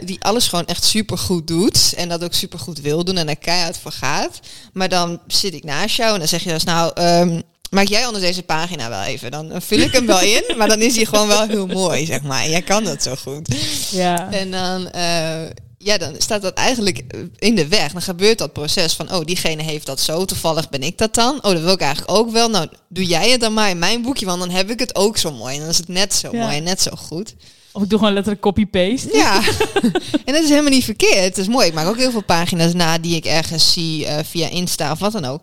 die 0.04 0.18
alles 0.20 0.48
gewoon 0.48 0.66
echt 0.66 0.84
super 0.84 0.99
goed 1.08 1.48
doet. 1.48 1.94
En 1.96 2.10
dat 2.10 2.24
ook 2.24 2.34
super 2.34 2.60
goed 2.60 2.79
wil 2.82 3.03
doen 3.03 3.18
en 3.18 3.29
er 3.29 3.38
keihard 3.38 3.77
voor 3.77 3.91
gaat. 3.91 4.39
Maar 4.74 4.89
dan 4.89 5.20
zit 5.27 5.53
ik 5.53 5.63
naast 5.63 5.96
jou 5.96 6.13
en 6.13 6.20
dan 6.20 6.27
zeg 6.27 6.44
je 6.44 6.50
dus 6.50 6.63
nou. 6.63 6.91
ehm, 6.96 7.41
Maak 7.70 7.88
jij 7.88 8.06
onder 8.06 8.22
deze 8.22 8.44
pagina 8.44 8.89
wel 8.89 9.01
even. 9.03 9.32
Dan 9.32 9.51
vul 9.62 9.79
ik 9.79 9.91
hem 9.91 10.06
wel 10.06 10.20
in, 10.22 10.44
maar 10.58 10.68
dan 10.68 10.82
is 10.82 10.96
hij 10.96 11.06
gewoon 11.06 11.27
wel 11.27 11.48
heel 11.48 11.68
mooi, 11.68 12.06
zeg 12.06 12.22
maar. 12.22 12.44
En 12.44 12.50
jij 12.50 12.62
kan 12.62 12.84
dat 12.84 13.03
zo 13.03 13.15
goed. 13.15 13.48
ja. 13.91 14.32
En 14.32 14.51
dan, 14.51 14.89
eh, 14.91 15.41
ja, 15.77 15.98
dan 15.98 16.15
staat 16.18 16.41
dat 16.41 16.53
eigenlijk 16.53 17.01
in 17.38 17.56
de 17.56 17.68
weg. 17.68 17.91
Dan 17.91 18.01
gebeurt 18.01 18.38
dat 18.38 18.53
proces 18.53 18.94
van, 18.94 19.13
oh, 19.13 19.25
diegene 19.25 19.63
heeft 19.63 19.86
dat 19.86 20.00
zo. 20.00 20.25
Toevallig 20.25 20.70
ben 20.70 20.84
ik 20.84 20.98
dat 20.98 21.13
dan. 21.15 21.36
Oh, 21.44 21.51
dat 21.51 21.62
wil 21.62 21.74
ik 21.74 21.82
eigenlijk 21.82 22.18
ook 22.18 22.32
wel. 22.32 22.50
Nou, 22.50 22.68
doe 22.88 23.06
jij 23.06 23.29
het 23.29 23.39
dan 23.41 23.53
maar 23.53 23.70
in 23.70 23.79
mijn 23.79 24.01
boekje, 24.01 24.25
want 24.25 24.39
dan 24.39 24.50
heb 24.50 24.70
ik 24.70 24.79
het 24.79 24.96
ook 24.96 25.18
zo 25.18 25.32
mooi. 25.32 25.53
En 25.56 25.60
dan 25.62 25.70
is 25.70 25.77
het 25.77 25.88
net 25.88 26.13
zo 26.13 26.29
Ja. 26.32 26.44
mooi 26.46 26.58
en 26.58 26.63
net 26.63 26.82
zo 26.82 26.91
goed. 26.96 27.36
Of 27.71 27.83
ik 27.83 27.89
doe 27.89 27.99
gewoon 27.99 28.13
letterlijk 28.13 28.43
copy-paste. 28.43 29.17
Ja, 29.17 29.41
en 30.25 30.33
dat 30.33 30.43
is 30.43 30.49
helemaal 30.49 30.71
niet 30.71 30.83
verkeerd. 30.83 31.23
Het 31.23 31.38
is 31.38 31.47
mooi. 31.47 31.67
Ik 31.67 31.73
maak 31.73 31.88
ook 31.88 31.97
heel 31.97 32.11
veel 32.11 32.23
pagina's 32.23 32.73
na 32.73 32.97
die 32.97 33.15
ik 33.15 33.25
ergens 33.25 33.73
zie 33.73 34.05
eh, 34.05 34.23
via 34.23 34.49
Insta 34.49 34.91
of 34.91 34.99
wat 34.99 35.11
dan 35.11 35.25
ook. 35.25 35.41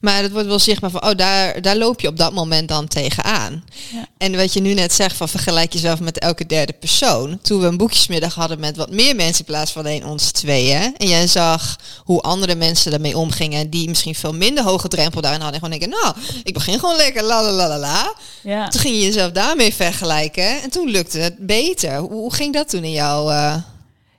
Maar 0.00 0.22
het 0.22 0.32
wordt 0.32 0.46
wel 0.46 0.58
zichtbaar 0.58 0.90
van, 0.90 1.04
oh, 1.04 1.16
daar, 1.16 1.62
daar 1.62 1.76
loop 1.76 2.00
je 2.00 2.08
op 2.08 2.16
dat 2.16 2.32
moment 2.32 2.68
dan 2.68 2.88
tegenaan. 2.88 3.64
Ja. 3.92 4.06
En 4.18 4.36
wat 4.36 4.52
je 4.52 4.60
nu 4.60 4.74
net 4.74 4.92
zegt 4.92 5.16
van 5.16 5.28
vergelijk 5.28 5.72
jezelf 5.72 6.00
met 6.00 6.18
elke 6.18 6.46
derde 6.46 6.72
persoon. 6.72 7.38
Toen 7.42 7.60
we 7.60 7.66
een 7.66 7.76
boekjesmiddag 7.76 8.34
hadden 8.34 8.60
met 8.60 8.76
wat 8.76 8.90
meer 8.90 9.16
mensen 9.16 9.38
in 9.38 9.52
plaats 9.52 9.72
van 9.72 9.82
alleen 9.84 10.06
ons 10.06 10.30
tweeën. 10.30 10.94
En 10.96 11.08
jij 11.08 11.26
zag 11.26 11.78
hoe 12.04 12.20
andere 12.20 12.54
mensen 12.54 12.90
daarmee 12.90 13.18
omgingen. 13.18 13.70
Die 13.70 13.88
misschien 13.88 14.14
veel 14.14 14.34
minder 14.34 14.64
hoge 14.64 14.88
drempel 14.88 15.20
daarin 15.20 15.40
hadden. 15.40 15.60
En 15.60 15.66
gewoon 15.66 15.80
denken, 15.80 16.00
nou, 16.02 16.16
ik 16.42 16.54
begin 16.54 16.78
gewoon 16.78 16.96
lekker, 16.96 17.22
la 17.22 17.42
la 17.42 17.50
la 17.50 17.68
la 17.68 17.78
la. 17.78 18.14
Ja. 18.42 18.68
Toen 18.68 18.80
ging 18.80 18.94
je 18.94 19.02
jezelf 19.02 19.32
daarmee 19.32 19.74
vergelijken. 19.74 20.62
En 20.62 20.70
toen 20.70 20.90
lukte 20.90 21.18
het 21.18 21.46
beter. 21.46 21.96
Hoe, 21.96 22.10
hoe 22.10 22.34
ging 22.34 22.54
dat 22.54 22.68
toen 22.68 22.84
in 22.84 22.92
jouw... 22.92 23.30
eh, 23.30 23.54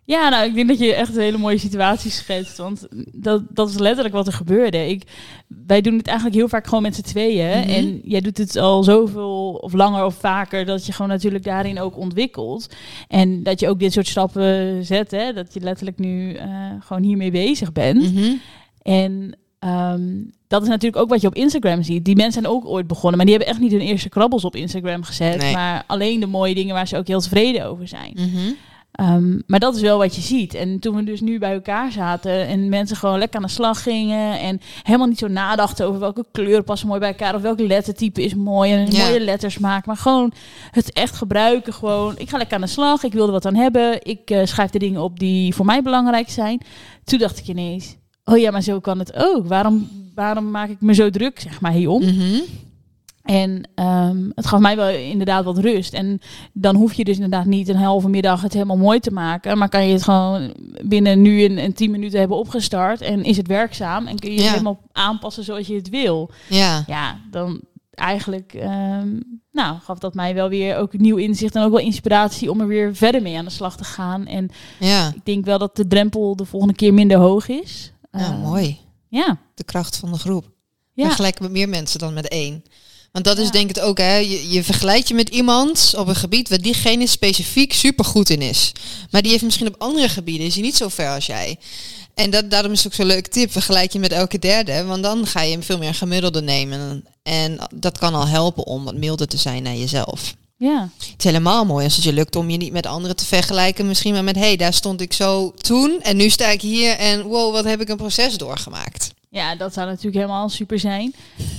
Ja, 0.06 0.30
nou, 0.30 0.46
ik 0.46 0.56
denk 0.56 0.68
dat 0.68 0.80
je 0.80 0.94
echt 0.94 1.16
een 1.16 1.22
hele 1.22 1.38
mooie 1.38 1.58
situatie 1.58 2.12
schetst. 2.12 2.58
Want 2.58 2.88
dat, 3.12 3.42
dat 3.50 3.70
is 3.70 3.78
letterlijk 3.78 4.16
wat 4.16 4.28
er 4.28 4.34
gebeurde. 4.34 4.90
Ik, 4.90 5.04
wij 5.66 5.82
doen 5.82 5.98
het 5.98 6.08
eigenlijk 6.08 6.38
heel 6.38 6.48
vaak 6.48 6.68
gewoon 6.68 6.84
met 6.84 6.96
z'n 6.96 7.02
tweeën. 7.02 7.60
Mhm. 7.60 7.70
En 7.70 8.02
jij 8.04 8.22
doet 8.22 8.38
het 8.38 8.56
al 8.56 8.84
zoveel 8.84 9.54
of 9.62 9.74
langer 9.74 10.06
of 10.06 10.16
vaker... 10.16 10.66
dat 10.66 10.86
je 10.86 10.92
gewoon 10.92 11.12
natuurlijk 11.12 11.44
daarin 11.44 11.80
ook 11.80 11.98
ontwikkelt. 11.98 12.70
En 13.08 13.44
dat 13.44 13.60
je 13.60 13.70
ook 13.70 13.80
dit 13.80 13.94
soort 13.94 14.08
stappen 14.08 14.86
zet. 14.86 15.12
Hè? 15.12 15.34
Dat 15.34 15.54
je 15.54 15.60
letterlijk 15.60 16.00
nu 16.00 16.34
eh, 16.34 16.50
gewoon 16.80 17.04
hiermee 17.04 17.32
bezig 17.32 17.72
bent. 17.72 18.14
mhm. 18.14 18.34
En 18.82 19.38
ehm, 19.60 20.02
dat 20.48 20.62
is 20.62 20.68
natuurlijk 20.68 21.02
ook 21.02 21.10
wat 21.10 21.22
je 21.22 21.28
op 21.28 21.36
Instagram 21.36 21.84
ziet. 21.84 22.06
Die 22.06 22.16
mensen 22.16 22.42
zijn 22.42 22.54
ook 22.54 22.66
ooit 22.66 22.88
begonnen, 22.88 23.18
maar 23.18 23.26
die 23.26 23.36
hebben 23.36 23.54
echt 23.54 23.64
niet 23.64 23.72
hun 23.72 23.82
eerste 23.82 24.10
krabbels 24.10 24.46
op 24.46 24.56
Instagram 24.56 25.04
gezet. 25.04 25.38
Nee. 25.38 25.54
Maar 25.54 25.84
alleen 25.88 26.20
de 26.20 26.26
mooie 26.26 26.56
dingen 26.56 26.74
waar 26.74 26.88
ze 26.88 26.98
ook 26.98 27.08
heel 27.08 27.22
tevreden 27.22 27.66
over 27.66 27.88
zijn. 27.88 28.14
Mhm. 28.16 28.54
Ehm, 28.94 29.40
maar 29.48 29.60
dat 29.60 29.76
is 29.76 29.82
wel 29.82 29.98
wat 29.98 30.16
je 30.16 30.22
ziet. 30.22 30.54
En 30.54 30.80
toen 30.80 30.96
we 30.96 31.04
dus 31.04 31.22
nu 31.22 31.40
bij 31.40 31.54
elkaar 31.54 31.92
zaten 31.92 32.48
en 32.48 32.70
mensen 32.70 32.98
gewoon 32.98 33.18
lekker 33.20 33.40
aan 33.40 33.46
de 33.46 33.52
slag 33.52 33.84
gingen 33.84 34.40
en 34.40 34.60
helemaal 34.84 35.08
niet 35.08 35.18
zo 35.20 35.28
nadachten 35.28 35.86
over 35.88 36.00
welke 36.00 36.26
kleuren 36.32 36.64
passen 36.64 36.88
mooi 36.88 37.00
bij 37.00 37.10
elkaar 37.10 37.36
of 37.36 37.42
welke 37.42 37.68
lettertype 37.68 38.24
is 38.24 38.36
mooi 38.36 38.72
en 38.72 38.92
Ja. 38.92 39.06
mooie 39.08 39.20
letters 39.20 39.58
maken, 39.58 39.84
maar 39.86 39.98
gewoon 39.98 40.34
het 40.72 40.92
echt 40.94 41.16
gebruiken. 41.16 41.74
Gewoon, 41.74 42.14
ik 42.18 42.30
ga 42.30 42.38
lekker 42.38 42.56
aan 42.56 42.62
de 42.62 42.68
slag, 42.68 43.04
ik 43.04 43.14
wil 43.14 43.26
er 43.26 43.32
wat 43.32 43.46
aan 43.46 43.56
hebben, 43.56 44.06
ik 44.06 44.30
eh, 44.30 44.46
schrijf 44.46 44.70
de 44.70 44.80
dingen 44.80 45.02
op 45.02 45.20
die 45.20 45.56
voor 45.56 45.66
mij 45.66 45.82
belangrijk 45.82 46.30
zijn. 46.30 46.62
Toen 47.04 47.20
dacht 47.20 47.38
ik 47.40 47.48
ineens, 47.48 47.96
oh 48.26 48.38
ja, 48.38 48.52
maar 48.52 48.62
zo 48.62 48.80
kan 48.80 49.00
het 49.00 49.14
ook. 49.16 49.48
Waarom, 49.48 49.90
waarom 50.16 50.52
maak 50.52 50.70
ik 50.70 50.82
me 50.82 50.94
zo 50.94 51.10
druk, 51.10 51.40
zeg 51.40 51.62
maar, 51.62 51.72
hierom? 51.72 52.02
Mhm. 52.04 52.40
En 53.24 53.70
ehm, 53.75 54.30
het 54.36 54.46
gaf 54.48 54.60
mij 54.60 54.75
wel 54.75 54.89
inderdaad 54.89 55.44
wat 55.44 55.58
rust. 55.58 55.94
En 55.94 56.20
dan 56.53 56.75
hoef 56.75 56.94
je 56.94 57.03
dus 57.03 57.15
inderdaad 57.15 57.46
niet 57.46 57.68
een 57.68 57.75
halve 57.75 58.10
middag 58.10 58.42
het 58.42 58.53
helemaal 58.53 58.77
mooi 58.77 59.00
te 59.00 59.12
maken. 59.12 59.58
Maar 59.58 59.70
kan 59.70 59.88
je 59.88 59.94
het 59.94 60.03
gewoon 60.03 60.53
binnen 60.86 61.22
nu 61.22 61.44
en, 61.46 61.58
en 61.58 61.74
tien 61.74 61.92
minuten 61.92 62.20
hebben 62.20 62.38
opgestart. 62.38 63.01
En 63.01 63.24
is 63.24 63.38
het 63.38 63.48
werkzaam. 63.48 64.08
En 64.08 64.20
kun 64.20 64.30
je 64.30 64.36
het 64.36 64.46
Ja. 64.46 64.51
helemaal 64.51 64.82
aanpassen 64.92 65.44
zoals 65.44 65.68
je 65.68 65.75
het 65.75 65.89
wil. 65.89 66.32
Ja. 66.50 66.84
Ja, 66.88 67.20
dan 67.32 67.60
eigenlijk 67.94 68.53
ehm, 68.53 69.20
nou, 69.51 69.77
gaf 69.84 69.98
dat 70.00 70.13
mij 70.13 70.34
wel 70.34 70.50
weer 70.50 70.77
ook 70.77 70.98
nieuw 70.98 71.18
inzicht. 71.18 71.56
En 71.56 71.63
ook 71.63 71.72
wel 71.72 71.80
inspiratie 71.86 72.51
om 72.51 72.62
er 72.62 72.68
weer 72.68 72.96
verder 72.96 73.22
mee 73.22 73.38
aan 73.38 73.46
de 73.46 73.51
slag 73.51 73.77
te 73.77 73.84
gaan. 73.84 74.25
En 74.27 74.50
Ja. 74.80 75.08
ik 75.15 75.25
denk 75.25 75.46
wel 75.46 75.58
dat 75.58 75.75
de 75.75 75.88
drempel 75.88 76.36
de 76.36 76.46
volgende 76.46 76.75
keer 76.75 76.94
minder 76.94 77.18
hoog 77.18 77.48
is. 77.48 77.94
Nou, 78.12 78.24
Ehm, 78.34 78.39
mooi. 78.42 78.80
Ja, 79.08 79.38
De 79.53 79.63
kracht 79.63 79.98
van 79.98 80.12
de 80.12 80.18
groep. 80.18 80.50
ja. 80.94 81.06
Vergelijken 81.06 81.44
met 81.44 81.51
meer 81.51 81.70
mensen 81.70 82.00
dan 82.00 82.13
met 82.13 82.27
één. 82.27 82.63
Want 83.13 83.25
dat 83.25 83.38
is 83.38 83.51
denk 83.51 83.70
ik 83.70 83.75
het 83.75 83.86
ook, 83.86 83.98
hè. 83.98 84.15
Je, 84.15 84.50
je 84.50 84.63
vergelijkt 84.63 85.08
je 85.08 85.13
met 85.13 85.29
iemand 85.29 85.93
op 85.98 86.08
een 86.08 86.15
gebied 86.15 86.50
waar 86.50 86.62
diegene 86.62 87.08
specifiek 87.08 87.74
super 87.74 88.05
goed 88.05 88.29
in 88.29 88.41
is. 88.41 88.72
Maar 89.12 89.22
die 89.22 89.32
heeft 89.32 89.43
misschien 89.43 89.67
op 89.67 89.75
andere 89.77 90.10
gebieden, 90.10 90.48
is 90.48 90.53
hij 90.53 90.63
niet 90.63 90.75
zo 90.75 90.88
ver 90.89 91.10
als 91.10 91.25
jij. 91.25 91.58
En 92.13 92.29
dat, 92.29 92.51
daarom 92.51 92.72
is 92.72 92.77
het 92.77 92.88
ook 92.88 92.93
zo'n 92.93 93.05
leuke 93.05 93.29
tip. 93.29 93.51
Vergelijk 93.51 93.91
je 93.91 94.00
met 94.00 94.12
elke 94.12 94.39
derde, 94.39 94.84
want 94.84 95.03
dan 95.03 95.27
ga 95.27 95.41
je 95.41 95.62
veel 95.62 95.77
meer 95.77 95.93
gemiddelde 95.93 96.41
nemen. 96.41 97.05
En 97.24 97.60
dat 97.74 97.98
kan 97.98 98.13
al 98.13 98.27
helpen 98.27 98.65
om 98.65 98.84
wat 98.84 98.96
milder 98.96 99.27
te 99.27 99.38
zijn 99.38 99.63
naar 99.63 99.75
jezelf. 99.75 100.34
ja. 100.58 100.89
Het 100.98 101.13
is 101.17 101.24
helemaal 101.24 101.65
mooi 101.65 101.86
als 101.86 101.96
het 101.96 102.03
je 102.03 102.13
lukt 102.13 102.36
om 102.36 102.50
je 102.50 102.58
niet 102.58 102.72
met 102.72 102.86
anderen 102.86 103.15
te 103.15 103.25
vergelijken. 103.25 103.88
Misschien 103.88 104.13
maar 104.13 104.24
met, 104.24 104.36
hé, 104.36 104.41
hey, 104.41 104.55
daar 104.55 104.74
stond 104.74 105.01
ik 105.01 105.13
zo 105.13 105.53
toen 105.58 106.01
en 106.01 106.17
nu 106.17 106.29
sta 106.29 106.48
ik 106.48 106.62
hier 106.62 106.98
en 106.98 107.22
wow, 107.22 107.53
wat 107.53 107.65
heb 107.65 107.82
ik 107.82 107.89
een 107.89 107.98
proces 107.98 108.38
doorgemaakt. 108.38 109.10
Ja, 109.34 109.56
dat 109.56 109.74
zou 109.74 109.88
natuurlijk 109.88 110.16
helemaal 110.16 110.50
super 110.50 110.80
zijn. 110.80 111.13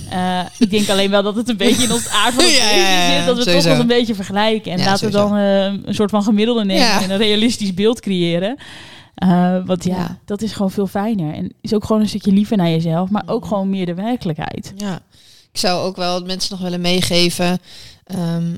Eh, 0.09 0.39
ik 0.59 0.69
denk 0.69 0.89
alleen 0.89 1.09
wel 1.09 1.23
dat 1.23 1.35
het 1.35 1.49
een 1.49 1.57
beetje 1.57 1.83
in 1.83 1.91
ons 1.91 2.09
aard 2.09 2.33
van 2.33 2.45
Ja, 2.51 2.69
ja, 2.71 3.17
zit. 3.17 3.25
Dat 3.25 3.35
we 3.35 3.41
sowieso. 3.43 3.53
toch 3.67 3.71
wel 3.71 3.79
een 3.81 3.87
beetje 3.87 4.15
vergelijken. 4.15 4.71
En 4.71 4.77
Ja, 4.77 4.85
laten 4.85 5.05
we 5.05 5.11
dan 5.11 5.37
eh, 5.37 5.63
een 5.65 5.95
soort 5.95 6.09
van 6.09 6.23
gemiddelde 6.23 6.65
nemen 6.65 6.87
en 7.01 7.09
een 7.11 7.17
realistisch 7.17 7.73
beeld 7.73 7.99
creëren. 7.99 8.57
Eh, 9.15 9.57
want 9.65 9.83
ja, 9.83 9.95
Ja. 9.95 10.17
dat 10.25 10.41
is 10.41 10.51
gewoon 10.53 10.71
veel 10.71 10.87
fijner. 10.87 11.33
En 11.33 11.53
is 11.61 11.73
ook 11.73 11.85
gewoon 11.85 12.01
een 12.01 12.07
stukje 12.07 12.31
liever 12.31 12.57
naar 12.57 12.69
jezelf, 12.69 13.09
maar 13.09 13.23
ook 13.25 13.45
gewoon 13.45 13.69
meer 13.69 13.85
de 13.85 13.93
werkelijkheid. 13.93 14.73
Ja, 14.77 14.99
ik 15.51 15.59
zou 15.59 15.83
ook 15.85 15.95
wel 15.95 16.21
mensen 16.21 16.51
nog 16.51 16.61
willen 16.61 16.81
meegeven 16.81 17.59
ehm, 18.05 18.53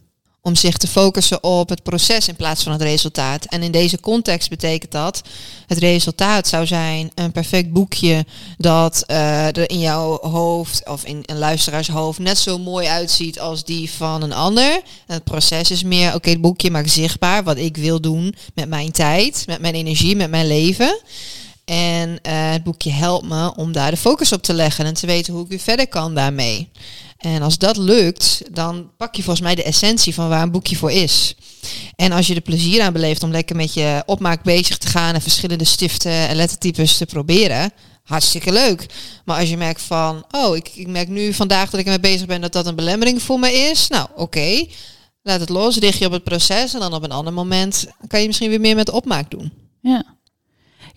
om 0.47 0.55
zich 0.55 0.77
te 0.77 0.87
focussen 0.87 1.43
op 1.43 1.69
het 1.69 1.83
proces 1.83 2.27
in 2.27 2.35
plaats 2.35 2.63
van 2.63 2.71
het 2.71 2.81
resultaat. 2.81 3.45
En 3.45 3.63
in 3.63 3.71
deze 3.71 3.99
context 3.99 4.49
betekent 4.49 4.91
dat 4.91 5.21
het 5.67 5.77
resultaat 5.77 6.47
zou 6.47 6.65
zijn 6.65 7.11
een 7.15 7.31
perfect 7.31 7.71
boekje 7.71 8.25
dat 8.57 9.03
eh, 9.07 9.45
er 9.47 9.69
in 9.69 9.79
jouw 9.79 10.17
hoofd 10.21 10.89
of 10.89 11.05
in 11.05 11.23
een 11.25 11.37
luisteraars 11.37 11.87
hoofd 11.87 12.19
net 12.19 12.37
zo 12.37 12.57
mooi 12.57 12.87
uitziet 12.87 13.39
als 13.39 13.63
die 13.63 13.91
van 13.91 14.21
een 14.21 14.33
ander. 14.33 14.81
Het 15.07 15.23
proces 15.23 15.71
is 15.71 15.83
meer, 15.83 16.15
oké, 16.15 16.29
het 16.29 16.41
boekje 16.41 16.71
maakt 16.71 16.91
zichtbaar 16.91 17.43
wat 17.43 17.57
ik 17.57 17.77
wil 17.77 18.01
doen 18.01 18.35
met 18.53 18.69
mijn 18.69 18.91
tijd, 18.91 19.43
met 19.47 19.59
mijn 19.59 19.75
energie, 19.75 20.15
met 20.15 20.29
mijn 20.29 20.47
leven. 20.47 20.99
En 21.65 22.19
eh, 22.21 22.51
het 22.51 22.63
boekje 22.63 22.91
helpt 22.91 23.27
me 23.27 23.55
om 23.55 23.71
daar 23.71 23.91
de 23.91 23.97
focus 23.97 24.31
op 24.31 24.43
te 24.43 24.53
leggen 24.53 24.85
en 24.85 24.93
te 24.93 25.05
weten 25.05 25.33
hoe 25.33 25.43
ik 25.43 25.49
weer 25.49 25.59
verder 25.59 25.87
kan 25.87 26.15
daarmee. 26.15 26.69
En 27.17 27.41
als 27.41 27.57
dat 27.57 27.77
lukt, 27.77 28.41
dan 28.51 28.91
pak 28.97 29.15
je 29.15 29.23
volgens 29.23 29.45
mij 29.45 29.55
de 29.55 29.63
essentie 29.63 30.13
van 30.13 30.29
waar 30.29 30.41
een 30.41 30.51
boekje 30.51 30.75
voor 30.75 30.91
is. 30.91 31.35
En 31.95 32.11
als 32.11 32.27
je 32.27 32.35
er 32.35 32.41
plezier 32.41 32.81
aan 32.81 32.93
beleeft 32.93 33.23
om 33.23 33.31
lekker 33.31 33.55
met 33.55 33.73
je 33.73 34.03
opmaak 34.05 34.43
bezig 34.43 34.77
te 34.77 34.87
gaan 34.87 35.13
en 35.13 35.21
verschillende 35.21 35.63
stiften 35.63 36.11
en 36.11 36.35
lettertypes 36.35 36.97
te 36.97 37.05
proberen, 37.05 37.71
hartstikke 38.03 38.51
leuk. 38.51 38.85
Maar 39.25 39.39
als 39.39 39.49
je 39.49 39.57
merkt 39.57 39.81
van, 39.81 40.25
oh, 40.31 40.55
ik, 40.55 40.71
ik 40.75 40.87
merk 40.87 41.07
nu 41.07 41.33
vandaag 41.33 41.69
dat 41.69 41.79
ik 41.79 41.85
ermee 41.85 42.11
bezig 42.11 42.27
ben 42.27 42.41
dat 42.41 42.53
dat 42.53 42.65
een 42.65 42.75
belemmering 42.75 43.21
voor 43.21 43.39
me 43.39 43.51
is. 43.51 43.87
Nou, 43.87 44.07
oké. 44.15 44.65
Laat 45.21 45.39
het 45.39 45.49
los, 45.49 45.77
richt 45.77 45.97
je 45.97 46.05
op 46.05 46.11
het 46.11 46.23
proces 46.23 46.73
en 46.73 46.79
dan 46.79 46.93
op 46.93 47.03
een 47.03 47.11
ander 47.11 47.33
moment 47.33 47.87
kan 48.07 48.21
je 48.21 48.27
misschien 48.27 48.49
weer 48.49 48.59
meer 48.59 48.75
met 48.75 48.89
opmaak 48.89 49.31
doen. 49.31 49.51
Ja. 49.81 50.16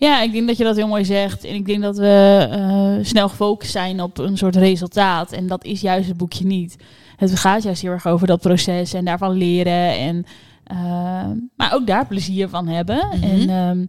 Ja, 0.07 0.21
ik 0.21 0.31
denk 0.31 0.47
dat 0.47 0.57
je 0.57 0.63
dat 0.63 0.75
heel 0.75 0.87
mooi 0.87 1.05
zegt. 1.05 1.43
En 1.43 1.55
ik 1.55 1.65
denk 1.65 1.81
dat 1.81 1.97
we 1.97 2.47
uh, 2.51 3.05
snel 3.05 3.29
gefocust 3.29 3.71
zijn 3.71 4.01
op 4.01 4.17
een 4.17 4.37
soort 4.37 4.55
resultaat. 4.55 5.31
En 5.31 5.47
dat 5.47 5.63
is 5.63 5.81
juist 5.81 6.07
het 6.07 6.17
boekje 6.17 6.45
niet. 6.45 6.75
Het 7.15 7.39
gaat 7.39 7.63
juist 7.63 7.81
heel 7.81 7.91
erg 7.91 8.07
over 8.07 8.27
dat 8.27 8.41
proces 8.41 8.93
en 8.93 9.05
daarvan 9.05 9.31
leren. 9.31 9.97
En, 9.97 10.25
uh, 10.71 10.77
maar 11.55 11.73
ook 11.73 11.87
daar 11.87 12.07
plezier 12.07 12.49
van 12.49 12.67
hebben. 12.67 13.07
Mhm. 13.11 13.23
En 13.23 13.49
um, 13.49 13.87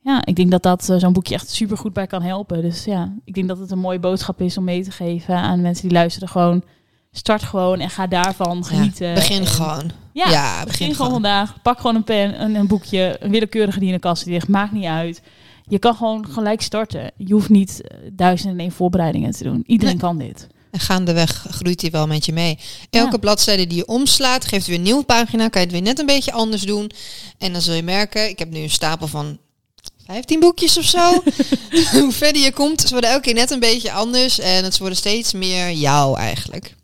ja, 0.00 0.24
ik 0.24 0.36
denk 0.36 0.50
dat 0.50 0.62
dat 0.62 0.88
uh, 0.90 0.98
zo'n 0.98 1.12
boekje 1.12 1.34
echt 1.34 1.50
super 1.50 1.76
goed 1.76 1.92
bij 1.92 2.06
kan 2.06 2.22
helpen. 2.22 2.62
Dus 2.62 2.84
ja, 2.84 3.12
ik 3.24 3.34
denk 3.34 3.48
dat 3.48 3.58
het 3.58 3.70
een 3.70 3.78
mooie 3.78 4.00
boodschap 4.00 4.40
is 4.40 4.58
om 4.58 4.64
mee 4.64 4.82
te 4.82 4.90
geven 4.90 5.34
aan 5.34 5.60
mensen 5.60 5.88
die 5.88 5.96
luisteren. 5.96 6.28
Gewoon 6.28 6.62
start 7.12 7.42
gewoon 7.42 7.80
en 7.80 7.90
ga 7.90 8.06
daarvan 8.06 8.64
genieten. 8.64 9.08
Ja, 9.08 9.14
begin 9.14 9.40
en, 9.40 9.46
gewoon. 9.46 9.90
Ja, 10.12 10.30
Ja, 10.30 10.64
begin, 10.64 10.94
gewoon. 10.94 11.12
vandaag. 11.12 11.62
Pak 11.62 11.76
gewoon 11.76 11.96
een 11.96 12.04
pen, 12.04 12.42
een, 12.42 12.54
een 12.54 12.66
boekje, 12.66 13.16
een 13.20 13.30
willekeurige 13.30 13.78
die 13.78 13.88
in 13.88 13.94
de 13.94 14.00
kast 14.00 14.26
ligt. 14.26 14.48
Maakt 14.48 14.72
niet 14.72 14.84
uit. 14.84 15.22
Je 15.68 15.78
kan 15.78 15.94
gewoon 15.94 16.26
gelijk 16.30 16.62
starten. 16.62 17.12
Je 17.16 17.32
hoeft 17.32 17.48
niet 17.48 17.80
eh, 17.88 17.98
duizend 18.12 18.52
en 18.52 18.58
één 18.60 18.72
voorbereidingen 18.72 19.30
te 19.30 19.44
doen. 19.44 19.62
Iedereen 19.66 19.92
Nee. 19.94 20.02
kan 20.02 20.18
dit. 20.18 20.46
En 20.70 20.80
gaandeweg 20.80 21.46
groeit 21.50 21.80
hij 21.80 21.90
wel 21.90 22.06
met 22.06 22.26
je 22.26 22.32
mee. 22.32 22.58
Elke 22.90 23.10
Ja. 23.12 23.18
bladzijde 23.18 23.66
die 23.66 23.76
je 23.76 23.86
omslaat, 23.86 24.44
geeft 24.44 24.66
weer 24.66 24.76
een 24.76 24.82
nieuwe 24.82 25.04
pagina. 25.04 25.48
Kan 25.48 25.60
je 25.60 25.66
het 25.66 25.76
weer 25.76 25.84
net 25.86 25.98
een 25.98 26.06
beetje 26.06 26.32
anders 26.32 26.62
doen. 26.62 26.90
En 27.38 27.52
dan 27.52 27.62
zul 27.62 27.74
je 27.74 27.82
merken, 27.82 28.28
ik 28.28 28.38
heb 28.38 28.50
nu 28.50 28.58
een 28.60 28.70
stapel 28.70 29.06
van 29.06 29.38
15 30.06 30.40
boekjes 30.40 30.78
of 30.78 30.84
zo. 30.84 31.22
Hoe 32.00 32.12
verder 32.12 32.42
je 32.42 32.52
komt, 32.52 32.80
ze 32.80 32.88
worden 32.90 33.10
elke 33.10 33.22
keer 33.22 33.34
net 33.34 33.50
een 33.50 33.60
beetje 33.60 33.92
anders. 33.92 34.38
En 34.38 34.64
het 34.64 34.78
worden 34.78 34.96
steeds 34.98 35.32
meer 35.32 35.72
jou 35.72 36.18
eigenlijk. 36.18 36.74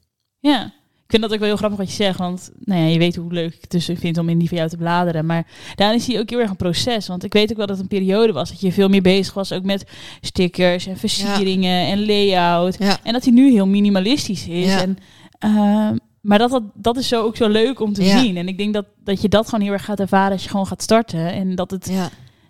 Ja. 0.40 0.72
Ik 1.10 1.16
vind 1.16 1.30
dat 1.30 1.32
ook 1.32 1.44
wel 1.44 1.48
heel 1.48 1.66
grappig 1.66 1.78
wat 1.78 1.96
je 1.96 2.02
zegt. 2.04 2.18
Want 2.18 2.50
nou 2.64 2.80
ja, 2.80 2.86
je 2.86 2.98
weet 2.98 3.16
hoe 3.16 3.32
leuk 3.32 3.54
ik 3.54 3.60
het 3.60 3.70
dus 3.70 3.90
vind 3.94 4.18
om 4.18 4.28
in 4.28 4.38
die 4.38 4.48
van 4.48 4.56
jou 4.56 4.70
te 4.70 4.76
bladeren. 4.76 5.26
Maar 5.26 5.46
daarin 5.74 5.98
is 5.98 6.06
hij 6.06 6.18
ook 6.18 6.30
heel 6.30 6.38
erg 6.38 6.50
een 6.50 6.56
proces. 6.56 7.06
Want 7.06 7.24
ik 7.24 7.32
weet 7.32 7.50
ook 7.50 7.56
wel 7.56 7.66
dat 7.66 7.76
het 7.76 7.84
een 7.90 7.98
periode 7.98 8.32
was 8.32 8.48
dat 8.48 8.60
je 8.60 8.72
veel 8.72 8.88
meer 8.88 9.02
bezig 9.02 9.34
was. 9.34 9.52
Ook 9.52 9.64
met 9.64 9.84
stickers 10.20 10.86
en 10.86 10.96
versieringen 10.96 11.86
en 11.86 12.06
layout. 12.06 12.76
Ja. 12.78 12.98
En 13.02 13.12
dat 13.12 13.24
hij 13.24 13.32
nu 13.32 13.50
heel 13.50 13.66
minimalistisch 13.66 14.48
is. 14.48 14.74
En, 14.74 14.98
ehm, 15.38 15.96
maar 16.20 16.38
dat, 16.38 16.50
dat, 16.50 16.62
dat 16.74 16.96
is 16.96 17.08
zo 17.08 17.22
ook 17.22 17.36
zo 17.36 17.48
leuk 17.48 17.80
om 17.80 17.92
te 17.92 18.04
zien. 18.04 18.36
En 18.36 18.48
ik 18.48 18.58
denk 18.58 18.74
dat, 18.74 18.84
dat 19.04 19.22
je 19.22 19.28
dat 19.28 19.44
gewoon 19.44 19.64
heel 19.64 19.72
erg 19.72 19.84
gaat 19.84 20.00
ervaren 20.00 20.32
als 20.32 20.42
je 20.42 20.48
gewoon 20.48 20.66
gaat 20.66 20.82
starten. 20.82 21.32
En 21.32 21.54
dat 21.54 21.70
het, 21.70 21.86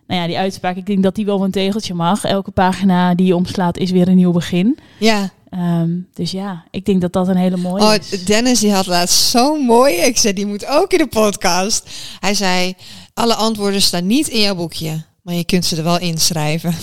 nou 0.06 0.20
ja, 0.20 0.26
die 0.26 0.38
uitspraak, 0.38 0.76
ik 0.76 0.86
denk 0.86 1.02
dat 1.02 1.14
die 1.14 1.24
wel 1.24 1.44
een 1.44 1.50
tegeltje 1.50 1.94
mag. 1.94 2.24
Elke 2.24 2.50
pagina 2.50 3.14
die 3.14 3.26
je 3.26 3.36
omslaat 3.36 3.76
is 3.76 3.90
weer 3.90 4.08
een 4.08 4.16
nieuw 4.16 4.32
begin. 4.32 4.78
ja. 4.98 5.30
Ehm, 5.50 5.90
dus 6.14 6.30
ja, 6.30 6.64
ik 6.70 6.84
denk 6.84 7.00
dat 7.00 7.12
dat 7.12 7.28
een 7.28 7.36
hele 7.36 7.56
mooie 7.56 7.82
Oh, 7.82 7.94
is. 8.10 8.24
Dennis 8.24 8.60
die 8.60 8.72
had 8.72 8.86
laatst 8.86 9.30
zo 9.30 9.62
mooi. 9.62 9.94
Ik 9.94 10.16
zei, 10.18 10.32
die 10.32 10.46
moet 10.46 10.66
ook 10.66 10.92
in 10.92 10.98
de 10.98 11.06
podcast. 11.06 11.90
Hij 12.20 12.34
zei, 12.34 12.74
alle 13.14 13.34
antwoorden 13.34 13.82
staan 13.82 14.06
niet 14.06 14.28
in 14.28 14.40
jouw 14.40 14.54
boekje. 14.54 15.02
Maar 15.22 15.34
je 15.34 15.44
kunt 15.44 15.64
ze 15.64 15.76
er 15.76 15.82
wel 15.84 15.98
inschrijven. 15.98 16.74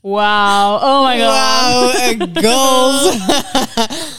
Wauw, 0.00 0.74
oh 0.74 1.06
my 1.08 1.20
god. 1.24 1.94
Een 2.00 2.44
gold. 2.44 3.14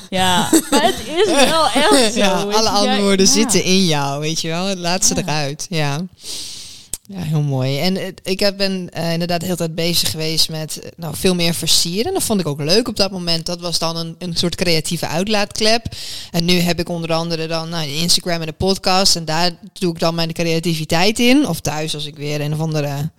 Ja, 0.10 0.50
maar 0.70 0.84
het 0.84 0.96
is 1.16 1.26
wel 1.50 1.66
echt 1.66 2.14
zo. 2.14 2.20
Ja, 2.20 2.32
alle 2.42 2.70
antwoorden 2.70 3.26
Ja. 3.26 3.32
zitten 3.32 3.64
in 3.64 3.86
jou, 3.86 4.20
weet 4.20 4.42
je 4.42 4.48
wel. 4.48 4.76
Laat 4.76 5.06
ze 5.06 5.18
eruit, 5.18 5.66
ja. 5.70 6.02
Ja, 7.10 7.22
heel 7.22 7.42
mooi. 7.42 7.80
En 7.80 8.14
ik 8.24 8.40
heb- 8.40 8.58
ben 8.58 8.90
eh, 8.92 9.12
inderdaad 9.12 9.40
de 9.40 9.46
hele 9.46 9.58
tijd 9.58 9.76
bezig 9.76 10.12
geweest 10.12 10.50
met 10.50 10.80
eh, 10.80 10.90
nou, 10.98 11.16
veel 11.16 11.36
meer 11.36 11.54
versieren. 11.54 12.14
Dat 12.14 12.24
vond 12.24 12.40
ik 12.40 12.48
ook 12.48 12.62
leuk 12.62 12.88
op 12.88 12.96
dat 12.96 13.12
moment. 13.12 13.46
Dat 13.46 13.60
was 13.60 13.80
dan 13.80 13.98
een, 13.98 14.16
een 14.20 14.36
soort 14.36 14.56
creatieve 14.56 15.08
uitlaatklep. 15.08 15.86
En 16.32 16.46
nu 16.46 16.54
heb 16.60 16.80
ik 16.80 16.90
onder 16.90 17.14
andere 17.14 17.48
dan 17.48 17.70
nou, 17.70 17.88
Instagram 17.90 18.40
en 18.40 18.46
de 18.48 18.54
podcast. 18.54 19.16
En 19.16 19.26
daar 19.26 19.52
doe 19.74 19.94
ik 19.94 20.00
dan 20.00 20.16
mijn 20.16 20.34
creativiteit 20.34 21.20
in. 21.20 21.48
Of 21.48 21.60
thuis 21.60 21.94
als 21.96 22.06
ik 22.06 22.16
weer 22.16 22.42
een 22.42 22.54
of 22.54 22.60
andere 22.60 23.12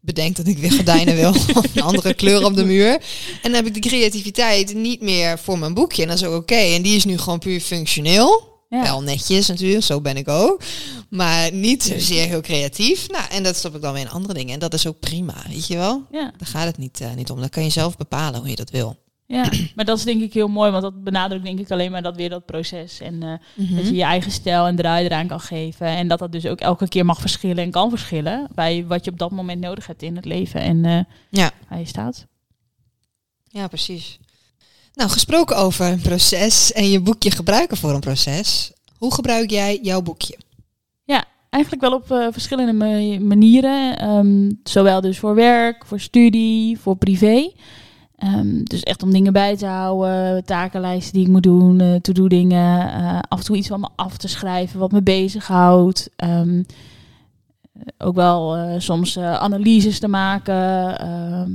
bedenk 0.00 0.36
dat 0.36 0.46
ik 0.46 0.58
weer 0.58 0.72
gordijnen 0.72 1.14
wil. 1.16 1.30
of 1.60 1.64
een 1.74 1.82
andere 1.82 2.14
kleur 2.14 2.44
op 2.44 2.54
de 2.54 2.64
muur. 2.64 2.92
En 2.92 3.02
dan 3.42 3.52
heb 3.54 3.66
ik 3.66 3.74
de 3.74 3.88
creativiteit 3.88 4.74
niet 4.74 5.00
meer 5.00 5.38
voor 5.38 5.58
mijn 5.58 5.74
boekje. 5.74 6.02
En 6.02 6.08
dat 6.08 6.16
is 6.16 6.24
ook 6.24 6.40
oké. 6.42 6.54
En 6.54 6.82
die 6.82 6.96
is 6.96 7.04
nu 7.04 7.18
gewoon 7.18 7.38
puur 7.38 7.60
functioneel. 7.60 8.49
Ja. 8.70 8.82
Wel 8.82 9.02
netjes 9.02 9.48
natuurlijk, 9.48 9.84
zo 9.84 10.00
ben 10.00 10.16
ik 10.16 10.28
ook. 10.28 10.62
Maar 11.08 11.52
niet 11.52 11.82
zozeer 11.82 12.26
heel 12.28 12.40
creatief. 12.40 13.08
Nou, 13.08 13.24
en 13.30 13.42
dat 13.42 13.56
stop 13.56 13.74
ik 13.74 13.82
dan 13.82 13.92
weer 13.92 14.02
in 14.02 14.10
andere 14.10 14.34
dingen. 14.34 14.54
En 14.54 14.58
dat 14.60 14.74
is 14.74 14.86
ook 14.86 14.98
prima, 15.00 15.34
weet 15.48 15.66
je 15.66 15.76
wel? 15.76 16.06
Ja, 16.10 16.32
Daar 16.36 16.48
gaat 16.48 16.64
het 16.66 16.78
niet, 16.78 17.00
eh, 17.00 17.14
niet 17.14 17.30
om. 17.30 17.40
Dan 17.40 17.48
kan 17.48 17.62
je 17.64 17.70
zelf 17.70 17.96
bepalen 17.96 18.40
hoe 18.40 18.48
je 18.48 18.56
dat 18.56 18.70
wil. 18.70 18.96
ja, 19.26 19.50
maar 19.76 19.84
dat 19.84 19.98
is 19.98 20.04
denk 20.04 20.22
ik 20.22 20.32
heel 20.32 20.48
mooi, 20.48 20.70
want 20.70 20.82
dat 20.82 21.04
benadrukt 21.04 21.44
denk 21.44 21.58
ik 21.58 21.70
alleen 21.70 21.90
maar 21.90 22.02
dat 22.02 22.16
weer 22.16 22.28
dat 22.28 22.46
proces. 22.46 23.00
En 23.00 23.22
eh, 23.22 23.32
dat 23.76 23.86
je 23.86 23.94
je 23.94 24.02
eigen 24.02 24.32
stijl 24.32 24.66
en 24.66 24.76
draai 24.76 25.04
eraan 25.04 25.26
kan 25.26 25.40
geven. 25.40 25.86
En 25.86 26.08
dat 26.08 26.18
dat 26.18 26.32
dus 26.32 26.46
ook 26.46 26.60
elke 26.60 26.88
keer 26.88 27.04
mag 27.04 27.20
verschillen 27.20 27.64
en 27.64 27.70
kan 27.70 27.90
verschillen 27.90 28.48
bij 28.54 28.84
wat 28.86 29.04
je 29.04 29.10
op 29.10 29.18
dat 29.18 29.30
moment 29.30 29.60
nodig 29.60 29.86
hebt 29.86 30.02
in 30.02 30.16
het 30.16 30.24
leven 30.24 30.60
en 30.60 30.84
eh, 30.84 31.00
Ja. 31.30 31.50
waar 31.68 31.78
je 31.78 31.86
staat. 31.86 32.26
Ja, 33.48 33.68
precies. 33.68 34.18
Nou, 34.94 35.10
gesproken 35.10 35.56
over 35.56 35.86
een 35.86 36.00
proces 36.00 36.72
en 36.72 36.90
je 36.90 37.00
boekje 37.00 37.30
gebruiken 37.30 37.76
voor 37.76 37.94
een 37.94 38.00
proces. 38.00 38.72
Hoe 38.98 39.14
gebruik 39.14 39.50
jij 39.50 39.78
jouw 39.82 40.02
boekje? 40.02 40.38
Eigenlijk 41.50 41.82
wel 41.82 41.92
op 41.94 42.10
eh, 42.10 42.26
verschillende 42.32 42.72
ma- 42.72 43.24
manieren. 43.26 43.98
Ehm, 43.98 44.50
zowel 44.62 45.00
dus 45.00 45.18
voor 45.18 45.34
werk, 45.34 45.84
voor 45.86 46.00
studie, 46.00 46.78
voor 46.78 46.96
privé. 46.96 47.50
Ehm, 48.16 48.62
dus 48.64 48.82
echt 48.82 49.02
om 49.02 49.12
dingen 49.12 49.32
bij 49.32 49.56
te 49.56 49.66
houden, 49.66 50.44
takenlijsten 50.44 51.12
die 51.12 51.22
ik 51.22 51.28
moet 51.32 51.42
doen, 51.42 51.80
eh 51.80 51.94
to-do 51.94 52.28
dingen. 52.28 52.92
eh, 52.92 53.18
af 53.28 53.38
en 53.38 53.44
toe 53.44 53.56
iets 53.56 53.68
van 53.68 53.80
me 53.80 53.88
af 53.96 54.16
te 54.16 54.28
schrijven 54.28 54.78
wat 54.78 54.92
me 54.92 55.02
bezighoudt. 55.02 56.10
Eh, 56.16 56.42
ook 57.98 58.14
wel 58.14 58.56
soms 58.80 59.18
analyses 59.18 59.98
te 59.98 60.08
maken, 60.08 60.56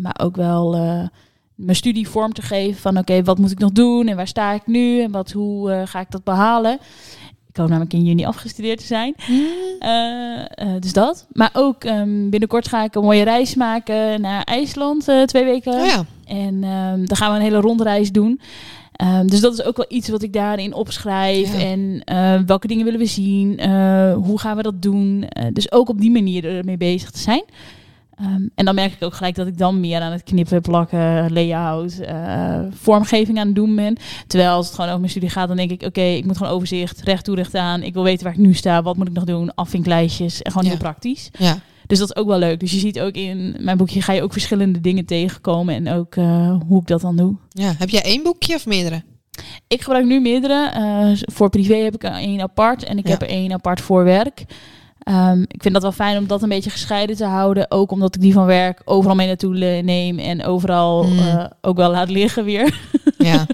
maar 0.01 0.19
ook 0.21 0.35
wel 0.35 0.75
mijn 1.55 1.75
studie 1.75 2.09
vorm 2.09 2.33
te 2.33 2.41
geven 2.41 2.81
van 2.81 2.97
oké, 2.97 3.23
wat 3.23 3.37
moet 3.37 3.51
ik 3.51 3.59
nog 3.59 3.71
doen 3.71 4.07
en 4.07 4.15
waar 4.15 4.27
sta 4.27 4.53
ik 4.53 4.67
nu 4.67 5.01
en 5.01 5.11
wat, 5.11 5.31
hoe 5.31 5.71
eh, 5.71 5.81
ga 5.85 5.99
ik 5.99 6.11
dat 6.11 6.23
behalen. 6.23 6.79
Ik 7.49 7.61
hoop 7.61 7.69
namelijk 7.69 7.93
in 7.93 8.05
juni 8.05 8.25
afgestudeerd 8.25 8.79
te 8.79 8.85
zijn. 8.85 9.15
Eh, 9.79 10.39
eh, 10.39 10.81
dus 10.81 10.93
dat. 10.93 11.27
Maar 11.31 11.49
ook 11.53 11.83
ehm, 11.83 12.29
binnenkort 12.29 12.67
ga 12.67 12.83
ik 12.83 12.95
een 12.95 13.03
mooie 13.03 13.23
reis 13.23 13.55
maken 13.55 14.21
naar 14.21 14.43
IJsland, 14.43 15.09
twee 15.25 15.43
weken. 15.43 15.73
Oh 15.73 15.85
ja, 15.85 16.05
En 16.25 16.63
ehm, 16.63 17.05
dan 17.05 17.17
gaan 17.17 17.31
we 17.31 17.37
een 17.37 17.43
hele 17.43 17.59
rondreis 17.59 18.11
doen. 18.11 18.39
Ehm, 18.91 19.27
dus 19.27 19.39
dat 19.39 19.53
is 19.53 19.63
ook 19.63 19.77
wel 19.77 19.85
iets 19.89 20.09
wat 20.09 20.21
ik 20.21 20.33
daarin 20.33 20.73
opschrijf. 20.73 21.53
Ja. 21.53 21.59
En 21.59 22.01
welke 22.45 22.67
dingen 22.67 22.85
willen 22.85 22.99
we 22.99 23.05
zien? 23.05 23.63
Hoe 24.13 24.39
gaan 24.39 24.55
we 24.55 24.63
dat 24.63 24.81
doen? 24.81 25.29
Dus 25.53 25.71
ook 25.71 25.89
op 25.89 25.99
die 25.99 26.11
manier 26.11 26.45
ermee 26.45 26.77
bezig 26.77 27.11
te 27.11 27.19
zijn. 27.19 27.43
Ehm, 28.15 28.47
en 28.55 28.65
dan 28.65 28.75
merk 28.75 28.93
ik 28.93 29.03
ook 29.03 29.13
gelijk 29.13 29.35
dat 29.35 29.47
ik 29.47 29.57
dan 29.57 29.79
meer 29.79 30.01
aan 30.01 30.11
het 30.11 30.23
knippen, 30.23 30.61
plakken, 30.61 31.33
layout, 31.33 31.99
eh, 31.99 32.59
vormgeving 32.71 33.39
aan 33.39 33.45
het 33.45 33.55
doen 33.55 33.75
ben. 33.75 33.97
Terwijl 34.27 34.51
als 34.51 34.65
het 34.65 34.73
gewoon 34.75 34.87
over 34.89 34.99
mijn 34.99 35.11
studie 35.11 35.29
gaat, 35.29 35.47
dan 35.47 35.57
denk 35.57 35.71
ik, 35.71 35.81
oké, 35.83 36.01
ik 36.01 36.25
moet 36.25 36.37
gewoon 36.37 36.51
overzicht, 36.53 37.01
recht 37.01 37.23
toe, 37.23 37.35
recht 37.35 37.55
aan. 37.55 37.83
Ik 37.83 37.93
wil 37.93 38.03
weten 38.03 38.23
waar 38.23 38.33
ik 38.33 38.39
nu 38.39 38.53
sta, 38.53 38.81
wat 38.81 38.97
moet 38.97 39.07
ik 39.07 39.13
nog 39.13 39.23
doen, 39.23 39.55
afvinklijstjes 39.55 40.41
en 40.41 40.51
gewoon 40.51 40.63
Ja. 40.65 40.69
heel 40.73 40.79
praktisch. 40.79 41.29
ja. 41.39 41.57
Dus 41.87 41.99
dat 41.99 42.09
is 42.09 42.15
ook 42.15 42.27
wel 42.27 42.39
leuk. 42.39 42.59
Dus 42.59 42.71
je 42.71 42.79
ziet 42.79 42.99
ook 42.99 43.13
in 43.13 43.55
mijn 43.59 43.77
boekje 43.77 44.01
ga 44.01 44.13
je 44.13 44.21
ook 44.21 44.31
verschillende 44.31 44.81
dingen 44.81 45.05
tegenkomen 45.05 45.75
en 45.75 45.89
ook 45.97 46.15
eh, 46.15 46.57
hoe 46.67 46.81
ik 46.81 46.87
dat 46.87 47.01
dan 47.01 47.15
doe. 47.15 47.35
ja. 47.49 47.73
Heb 47.77 47.89
jij 47.89 48.01
één 48.03 48.23
boekje 48.23 48.55
of 48.55 48.65
meerdere? 48.65 49.03
Ik 49.67 49.81
gebruik 49.81 50.05
nu 50.05 50.19
meerdere. 50.21 50.69
Eh, 50.73 51.09
voor 51.33 51.49
privé 51.49 51.75
heb 51.75 51.93
ik 51.95 52.03
er 52.03 52.11
één 52.11 52.41
apart 52.41 52.83
en 52.83 52.97
ik 52.97 53.05
Ja. 53.05 53.11
heb 53.11 53.21
er 53.21 53.27
één 53.27 53.53
apart 53.53 53.81
voor 53.81 54.03
werk. 54.03 54.43
Ehm, 55.05 55.41
ik 55.41 55.61
vind 55.61 55.73
dat 55.73 55.83
wel 55.83 55.91
fijn 55.91 56.17
om 56.17 56.27
dat 56.27 56.43
een 56.43 56.49
beetje 56.49 56.69
gescheiden 56.69 57.15
te 57.15 57.25
houden. 57.25 57.71
Ook 57.71 57.91
omdat 57.91 58.15
ik 58.15 58.21
die 58.21 58.33
van 58.33 58.45
werk 58.45 58.81
overal 58.85 59.15
mee 59.15 59.27
naartoe 59.27 59.81
neem 59.81 60.19
en 60.19 60.43
overal 60.45 61.03
Mm. 61.03 61.19
eh, 61.19 61.45
ook 61.61 61.77
wel 61.77 61.91
laat 61.91 62.09
liggen 62.09 62.45
weer. 62.45 62.79
Ja, 63.17 63.45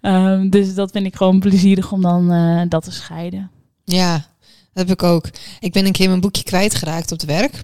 Ehm, 0.00 0.48
dus 0.48 0.74
dat 0.74 0.90
vind 0.90 1.06
ik 1.06 1.16
gewoon 1.16 1.40
plezierig 1.40 1.92
om 1.92 2.02
dan 2.02 2.32
eh, 2.32 2.62
dat 2.68 2.84
te 2.84 2.92
scheiden. 2.92 3.50
ja. 3.84 4.12
Dat 4.72 4.88
heb 4.88 4.98
ik 5.00 5.02
ook. 5.06 5.28
Ik 5.60 5.72
ben 5.72 5.86
een 5.86 5.92
keer 5.92 6.08
mijn 6.08 6.20
boekje 6.20 6.42
kwijtgeraakt 6.42 7.12
op 7.12 7.20
het 7.20 7.26
werk. 7.28 7.62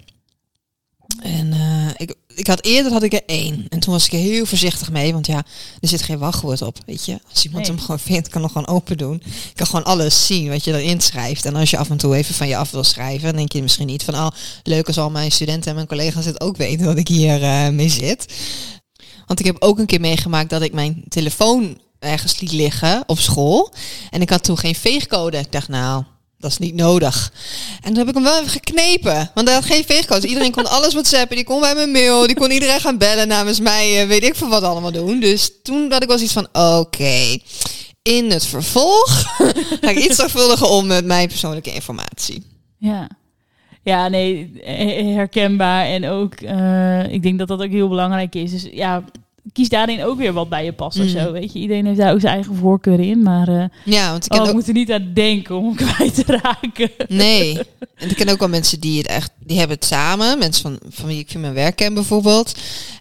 En 1.21 1.53
eh, 1.53 1.89
ik, 1.97 2.15
ik 2.35 2.47
had 2.47 2.65
eerder 2.65 2.93
had 2.93 3.03
ik 3.03 3.13
er 3.13 3.23
één. 3.27 3.67
En 3.69 3.81
toen 3.81 3.93
was 3.93 4.07
ik 4.07 4.13
er 4.13 4.19
heel 4.19 4.47
voorzichtig 4.47 4.91
mee. 4.91 5.13
Want 5.13 5.27
ja, 5.27 5.45
er 5.81 5.89
zit 5.89 6.03
geen 6.03 6.19
wachtwoord 6.19 6.63
op. 6.63 6.79
Weet 6.87 7.05
je, 7.05 7.19
als 7.31 7.45
iemand 7.45 7.67
Nee. 7.67 7.73
hem 7.77 7.85
gewoon 7.85 8.01
vindt, 8.01 8.29
kan 8.29 8.41
hem 8.43 8.51
gewoon 8.51 8.69
open 8.69 8.97
doen. 8.97 9.15
Ik 9.25 9.53
kan 9.55 9.67
gewoon 9.67 9.85
alles 9.85 10.27
zien 10.27 10.49
wat 10.49 10.65
je 10.65 10.79
erin 10.81 11.01
schrijft. 11.01 11.45
En 11.45 11.57
als 11.57 11.71
je 11.71 11.77
af 11.79 11.91
en 11.91 11.97
toe 11.97 12.15
even 12.17 12.35
van 12.35 12.49
je 12.49 12.57
af 12.57 12.71
wil 12.71 12.85
schrijven, 12.85 13.29
dan 13.29 13.37
denk 13.37 13.53
je 13.53 13.63
misschien 13.63 13.87
niet 13.87 14.03
van, 14.05 14.15
oh, 14.15 14.29
leuk 14.63 14.87
als 14.87 14.99
al 14.99 15.11
mijn 15.11 15.33
studenten 15.33 15.69
en 15.69 15.75
mijn 15.75 15.87
collega's 15.87 16.25
het 16.25 16.41
ook 16.41 16.57
weten 16.57 16.85
dat 16.85 16.97
ik 16.99 17.09
hier 17.09 17.43
eh, 17.43 17.69
mee 17.69 17.89
zit. 17.89 18.27
Want 19.27 19.41
ik 19.41 19.47
heb 19.47 19.57
ook 19.59 19.79
een 19.79 19.87
keer 19.87 20.01
meegemaakt 20.01 20.51
dat 20.51 20.63
ik 20.63 20.73
mijn 20.73 21.05
telefoon 21.09 21.79
ergens 21.99 22.41
liet 22.41 22.53
liggen 22.53 23.03
op 23.07 23.19
school. 23.19 23.73
En 24.11 24.21
ik 24.21 24.31
had 24.31 24.45
toen 24.45 24.59
geen 24.59 24.75
veegcode. 24.75 25.39
Ik 25.39 25.53
dacht, 25.53 25.69
nou, 25.69 26.05
dat 26.43 26.51
is 26.51 26.59
niet 26.59 26.75
nodig. 26.75 27.33
En 27.81 27.89
toen 27.89 27.97
heb 27.97 28.09
ik 28.09 28.15
hem 28.15 28.23
wel 28.23 28.39
even 28.39 28.51
geknepen. 28.51 29.31
Want 29.35 29.47
hij 29.47 29.57
had 29.57 29.67
geen 29.67 29.85
veegcode. 29.85 30.21
Dus 30.21 30.31
iedereen 30.31 30.53
kon 30.53 30.71
alles 30.71 30.93
whatsappen. 30.93 31.37
Die 31.37 31.45
kon 31.45 31.61
bij 31.61 31.75
mijn 31.75 31.91
mail. 31.91 32.27
Die 32.27 32.37
kon 32.37 32.51
iedereen 32.51 32.81
gaan 32.81 32.99
bellen 32.99 33.29
namens 33.29 33.61
mij. 33.61 34.01
eh, 34.01 34.09
weet 34.09 34.25
ik 34.25 34.35
veel 34.35 34.49
wat 34.49 34.63
allemaal 34.63 34.93
doen. 34.93 35.21
Dus 35.21 35.51
toen 35.63 35.93
had 35.93 36.03
ik 36.03 36.09
wel 36.09 36.21
iets 36.21 36.33
van, 36.33 36.49
oké. 36.53 37.39
in 38.03 38.31
het 38.31 38.47
vervolg 38.47 39.23
ga 39.81 39.91
ik 39.91 39.99
iets 39.99 40.17
zorgvuldiger 40.17 40.67
om 40.67 40.87
met 40.87 41.05
mijn 41.05 41.29
persoonlijke 41.29 41.75
informatie. 41.75 42.43
Ja. 42.79 43.09
Ja, 43.85 44.09
nee, 44.09 44.53
herkenbaar. 45.15 45.85
En 45.87 46.09
ook, 46.09 46.35
eh, 46.35 47.13
ik 47.13 47.23
denk 47.23 47.39
dat 47.39 47.49
dat 47.49 47.63
ook 47.63 47.71
heel 47.71 47.89
belangrijk 47.89 48.35
is. 48.35 48.51
Dus 48.51 48.67
ja, 48.73 49.05
kies 49.53 49.69
daarin 49.69 50.05
ook 50.05 50.19
weer 50.19 50.33
wat 50.33 50.49
bij 50.49 50.65
je 50.65 50.73
past 50.73 50.99
of 50.99 51.05
Mhm. 51.05 51.19
zo. 51.19 51.33
Weet 51.33 51.53
je, 51.53 51.59
iedereen 51.59 51.87
heeft 51.87 51.99
daar 51.99 52.13
ook 52.13 52.21
zijn 52.21 52.35
eigen 52.35 52.55
voorkeur 52.55 53.01
in. 53.01 53.23
Maar 53.23 53.49
eh 53.49 53.65
Ja, 53.85 54.11
want 54.11 54.25
ik 54.25 54.33
oh, 54.35 54.41
ook... 54.49 54.53
moeten 54.53 54.75
niet 54.75 54.93
aan 54.93 55.11
denken 55.15 55.57
om 55.57 55.75
kwijt 55.85 56.15
te 56.15 56.41
raken. 56.43 56.91
Nee. 57.09 57.59
En 57.97 58.11
ik 58.11 58.17
ken 58.17 58.29
ook 58.29 58.39
wel 58.39 58.49
mensen 58.49 58.81
die 58.81 58.99
het 58.99 59.07
echt, 59.07 59.31
die 59.39 59.59
hebben 59.59 59.77
het 59.77 59.87
samen. 59.87 60.39
Mensen 60.39 60.63
van, 60.63 60.79
van 60.91 61.07
wie 61.07 61.19
ik 61.19 61.31
van 61.31 61.41
mijn 61.41 61.55
werk 61.55 61.77
ken 61.77 61.95
bijvoorbeeld. 61.95 62.55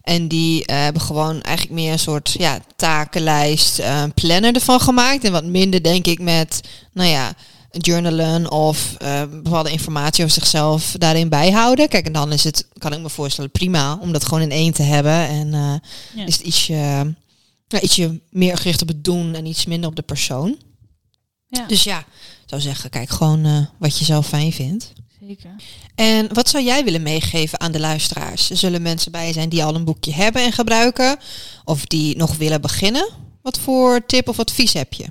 En 0.03 0.27
die 0.27 0.65
eh, 0.65 0.79
hebben 0.79 1.01
gewoon 1.01 1.41
eigenlijk 1.41 1.79
meer 1.79 1.91
een 1.91 1.99
soort 1.99 2.35
ja, 2.37 2.59
takenlijst, 2.75 3.79
eh, 3.79 4.03
planner 4.15 4.53
ervan 4.55 4.79
gemaakt. 4.79 5.23
En 5.23 5.31
wat 5.31 5.45
minder 5.45 5.83
denk 5.83 6.05
ik 6.07 6.19
met, 6.19 6.61
nou 6.93 7.09
ja, 7.09 7.33
journalen 7.71 8.51
of 8.51 8.95
eh, 8.97 9.21
bepaalde 9.29 9.71
informatie 9.71 10.23
over 10.23 10.35
zichzelf 10.35 10.95
daarin 10.97 11.29
bijhouden. 11.29 11.89
Kijk, 11.89 12.05
en 12.05 12.13
dan 12.13 12.31
is 12.31 12.43
het, 12.43 12.67
kan 12.77 12.93
ik 12.93 12.99
me 12.99 13.09
voorstellen, 13.09 13.51
prima 13.51 13.97
om 14.01 14.11
dat 14.11 14.23
gewoon 14.23 14.41
in 14.41 14.51
één 14.51 14.73
te 14.73 14.83
hebben. 14.83 15.27
En 15.27 15.53
eh, 15.53 15.73
Ja. 16.15 16.25
is 16.25 16.37
het 16.37 16.45
ietsje, 16.45 17.13
ietsje 17.81 18.21
meer 18.29 18.57
gericht 18.57 18.81
op 18.81 18.87
het 18.87 19.03
doen 19.03 19.33
en 19.35 19.45
iets 19.45 19.65
minder 19.65 19.89
op 19.89 19.95
de 19.95 20.01
persoon. 20.01 20.57
Ja, 21.47 21.65
Dus 21.67 21.83
ja, 21.83 21.99
ik 21.99 22.05
zou 22.45 22.61
zeggen, 22.61 22.89
kijk 22.89 23.09
gewoon 23.09 23.45
eh, 23.45 23.57
wat 23.79 23.97
je 23.97 24.05
zelf 24.05 24.27
fijn 24.27 24.51
vindt. 24.51 24.91
zeker. 25.27 25.55
En 25.95 26.33
wat 26.33 26.49
zou 26.49 26.63
jij 26.63 26.83
willen 26.83 27.01
meegeven 27.01 27.59
aan 27.59 27.71
de 27.71 27.79
luisteraars? 27.79 28.49
Er 28.49 28.57
zullen 28.57 28.81
mensen 28.81 29.11
bij 29.11 29.33
zijn 29.33 29.49
die 29.49 29.63
al 29.63 29.75
een 29.75 29.83
boekje 29.85 30.13
hebben 30.13 30.43
en 30.43 30.51
gebruiken, 30.51 31.17
of 31.63 31.85
die 31.85 32.17
nog 32.17 32.35
willen 32.37 32.61
beginnen. 32.61 33.09
Wat 33.41 33.59
voor 33.59 34.05
tip 34.05 34.27
of 34.29 34.39
advies 34.39 34.73
heb 34.73 34.93
je? 34.93 35.05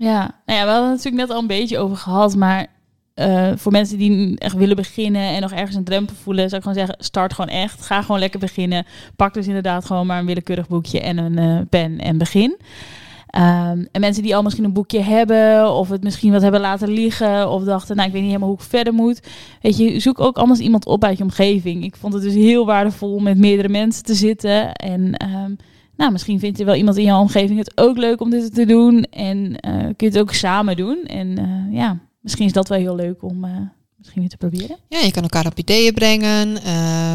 Ja, 0.00 0.34
nou 0.46 0.58
ja, 0.58 0.64
we 0.64 0.70
hadden 0.70 0.90
het 0.90 0.96
natuurlijk 0.96 1.26
net 1.26 1.30
al 1.36 1.40
een 1.40 1.46
beetje 1.46 1.78
over 1.78 1.96
gehad, 1.96 2.36
maar 2.36 2.66
eh, 3.14 3.52
voor 3.56 3.72
mensen 3.72 3.98
die 3.98 4.38
echt 4.38 4.56
willen 4.56 4.76
beginnen 4.76 5.22
en 5.22 5.40
nog 5.40 5.52
ergens 5.52 5.76
een 5.76 5.84
drempel 5.84 6.14
voelen, 6.22 6.48
zou 6.48 6.62
ik 6.62 6.68
gewoon 6.68 6.86
zeggen, 6.86 7.04
start 7.04 7.32
gewoon 7.34 7.50
echt. 7.50 7.82
Ga 7.82 8.02
gewoon 8.02 8.20
lekker 8.20 8.40
beginnen. 8.40 8.86
Pak 9.16 9.34
dus 9.34 9.46
inderdaad 9.46 9.84
gewoon 9.84 10.06
maar 10.06 10.18
een 10.18 10.26
willekeurig 10.26 10.68
boekje 10.68 11.00
en 11.00 11.18
een 11.18 11.38
eh, 11.38 11.66
pen 11.70 11.98
en 11.98 12.18
begin. 12.18 12.56
Ehm, 13.26 13.84
en 13.92 14.00
mensen 14.00 14.22
die 14.22 14.36
al 14.36 14.42
misschien 14.42 14.64
een 14.64 14.72
boekje 14.72 15.00
hebben, 15.00 15.72
of 15.72 15.88
het 15.88 16.02
misschien 16.02 16.32
wat 16.32 16.42
hebben 16.42 16.60
laten 16.60 16.88
liggen, 16.88 17.50
of 17.50 17.64
dachten, 17.64 17.96
nou, 17.96 18.08
ik 18.08 18.12
weet 18.12 18.22
niet 18.22 18.30
helemaal 18.30 18.52
hoe 18.52 18.62
ik 18.62 18.70
verder 18.70 18.94
moet. 18.94 19.20
Weet 19.62 19.76
je, 19.76 20.00
zoek 20.00 20.20
ook 20.20 20.38
anders 20.38 20.60
iemand 20.60 20.86
op 20.86 21.04
uit 21.04 21.18
je 21.18 21.24
omgeving. 21.24 21.84
Ik 21.84 21.96
vond 21.96 22.12
het 22.12 22.22
dus 22.22 22.34
heel 22.34 22.66
waardevol 22.66 23.14
om 23.14 23.22
met 23.22 23.38
meerdere 23.38 23.68
mensen 23.68 24.04
te 24.04 24.14
zitten. 24.14 24.72
En 24.72 25.14
ehm, 25.16 25.52
nou, 26.00 26.12
misschien 26.12 26.38
vindt 26.38 26.60
er 26.60 26.64
wel 26.66 26.74
iemand 26.74 26.96
in 26.96 27.04
jouw 27.04 27.20
omgeving 27.20 27.58
het 27.58 27.72
ook 27.74 27.96
leuk 27.96 28.20
om 28.20 28.30
dit 28.30 28.54
te 28.54 28.66
doen. 28.66 29.04
En 29.10 29.60
eh, 29.60 29.72
kun 29.72 29.94
je 29.96 30.06
het 30.06 30.18
ook 30.18 30.32
samen 30.34 30.76
doen. 30.76 31.04
En 31.06 31.38
eh, 31.38 31.76
ja, 31.78 31.98
misschien 32.20 32.46
is 32.46 32.52
dat 32.52 32.68
wel 32.68 32.78
heel 32.78 32.94
leuk 32.96 33.22
om 33.22 33.44
eh, 33.44 33.50
misschien 33.96 34.20
weer 34.20 34.30
te 34.30 34.36
proberen. 34.36 34.76
Ja, 34.88 34.98
je 34.98 35.10
kan 35.10 35.22
elkaar 35.22 35.46
op 35.46 35.58
ideeën 35.58 35.94
brengen, 35.94 36.58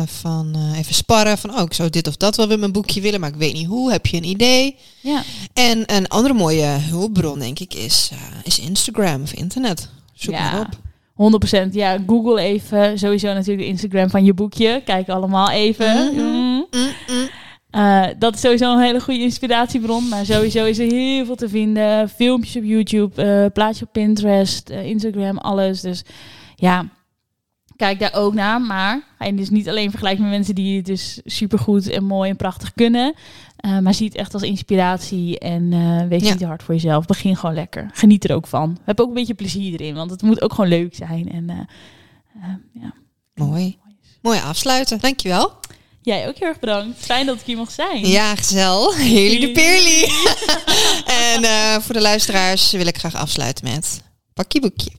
van 0.08 0.56
even 0.76 0.94
sparren, 0.94 1.38
van 1.38 1.50
oh, 1.56 1.62
ik 1.62 1.74
zou 1.74 1.90
dit 1.90 2.08
of 2.08 2.18
dat 2.18 2.36
wel 2.36 2.48
met 2.48 2.60
mijn 2.60 2.72
boekje 2.72 3.02
willen, 3.02 3.20
maar 3.20 3.30
ik 3.30 3.36
weet 3.36 3.54
niet 3.54 3.68
hoe. 3.68 3.92
Heb 3.92 4.06
je 4.06 4.18
een 4.18 4.28
idee? 4.28 4.76
Ja, 5.02 5.24
En 5.54 5.96
een 5.96 6.08
andere 6.08 6.34
mooie 6.34 6.66
hulpbron, 6.66 7.40
denk 7.40 7.60
ik, 7.60 7.74
is, 7.74 8.12
is 8.44 8.60
Instagram 8.60 9.22
of 9.22 9.34
internet. 9.34 9.90
Zoek 10.14 10.34
Ja. 10.34 10.52
maar 10.52 10.62
op. 10.62 10.84
100%. 11.16 11.72
Ja, 11.72 11.98
Google 12.08 12.42
even. 12.42 13.00
Sowieso 13.00 13.28
natuurlijk 13.34 13.60
de 13.60 13.66
Instagram 13.66 14.10
van 14.10 14.26
je 14.26 14.34
boekje. 14.34 14.82
Kijk 14.86 15.10
allemaal 15.10 15.50
even. 15.50 16.14
Mhm. 16.14 16.22
Mm. 16.22 16.34
Mm, 16.34 16.45
Eh, 17.76 18.06
dat 18.20 18.34
is 18.34 18.40
sowieso 18.42 18.74
een 18.74 18.82
hele 18.82 19.00
goede 19.02 19.20
inspiratiebron. 19.20 20.08
Maar 20.08 20.26
sowieso 20.26 20.66
is 20.66 20.80
er 20.80 20.92
heel 20.92 21.26
veel 21.26 21.36
te 21.36 21.50
vinden. 21.50 22.10
Filmpjes 22.10 22.56
op 22.56 22.64
YouTube, 22.64 23.24
eh 23.24 23.52
plaatjes 23.54 23.82
op 23.88 23.92
Pinterest, 23.92 24.70
eh, 24.70 24.86
Instagram, 24.86 25.38
alles. 25.38 25.82
Dus 25.82 26.04
ja, 26.56 26.90
kijk 27.76 28.00
daar 28.00 28.14
ook 28.14 28.34
naar. 28.34 28.62
Maar 28.62 29.04
ga 29.18 29.26
je 29.26 29.36
dus 29.36 29.50
niet 29.50 29.70
alleen 29.70 29.90
vergelijken 29.90 30.24
met 30.24 30.32
mensen 30.32 30.56
die 30.56 30.78
het 30.78 30.86
dus 30.86 31.22
supergoed 31.26 31.90
en 31.90 32.04
mooi 32.04 32.30
en 32.30 32.36
prachtig 32.36 32.74
kunnen. 32.74 33.14
maar 33.82 33.94
zie 33.94 34.08
het 34.08 34.16
echt 34.16 34.34
als 34.34 34.44
inspiratie 34.44 35.40
en 35.40 35.70
wees 36.10 36.24
Ja. 36.24 36.30
niet 36.30 36.38
te 36.38 36.46
hard 36.46 36.64
voor 36.64 36.74
jezelf. 36.74 37.06
Begin 37.06 37.36
gewoon 37.38 37.56
lekker. 37.56 37.90
Geniet 37.94 38.24
er 38.30 38.36
ook 38.36 38.48
van. 38.48 38.78
Heb 38.84 39.00
ook 39.00 39.08
een 39.08 39.14
beetje 39.14 39.34
plezier 39.34 39.80
erin, 39.80 39.96
want 39.96 40.12
het 40.12 40.22
moet 40.22 40.42
ook 40.42 40.54
gewoon 40.54 40.70
leuk 40.70 40.96
zijn. 40.96 41.32
En 41.32 41.68
ja. 42.74 42.94
Mooi. 43.34 43.78
Mooi 44.22 44.40
afsluiten. 44.40 45.00
Dankjewel. 45.00 45.52
Jij 46.06 46.28
ook 46.28 46.38
heel 46.38 46.48
erg 46.48 46.60
bedankt. 46.60 47.06
Fijn 47.06 47.26
dat 47.26 47.36
ik 47.40 47.46
hier 47.46 47.58
mocht 47.58 47.74
zijn. 47.74 48.08
Ja, 48.08 48.36
gezel. 48.36 48.94
Heerlijk 48.96 49.42
de 49.42 49.52
peerly. 49.52 50.04
en 51.34 51.44
eh, 51.44 51.82
voor 51.82 51.94
de 51.94 52.02
luisteraars 52.02 52.72
wil 52.72 52.86
ik 52.86 52.98
graag 52.98 53.16
afsluiten 53.16 53.66
met 53.74 54.02
pak 54.34 54.52
je 54.52 54.60
boekje. 54.60 54.92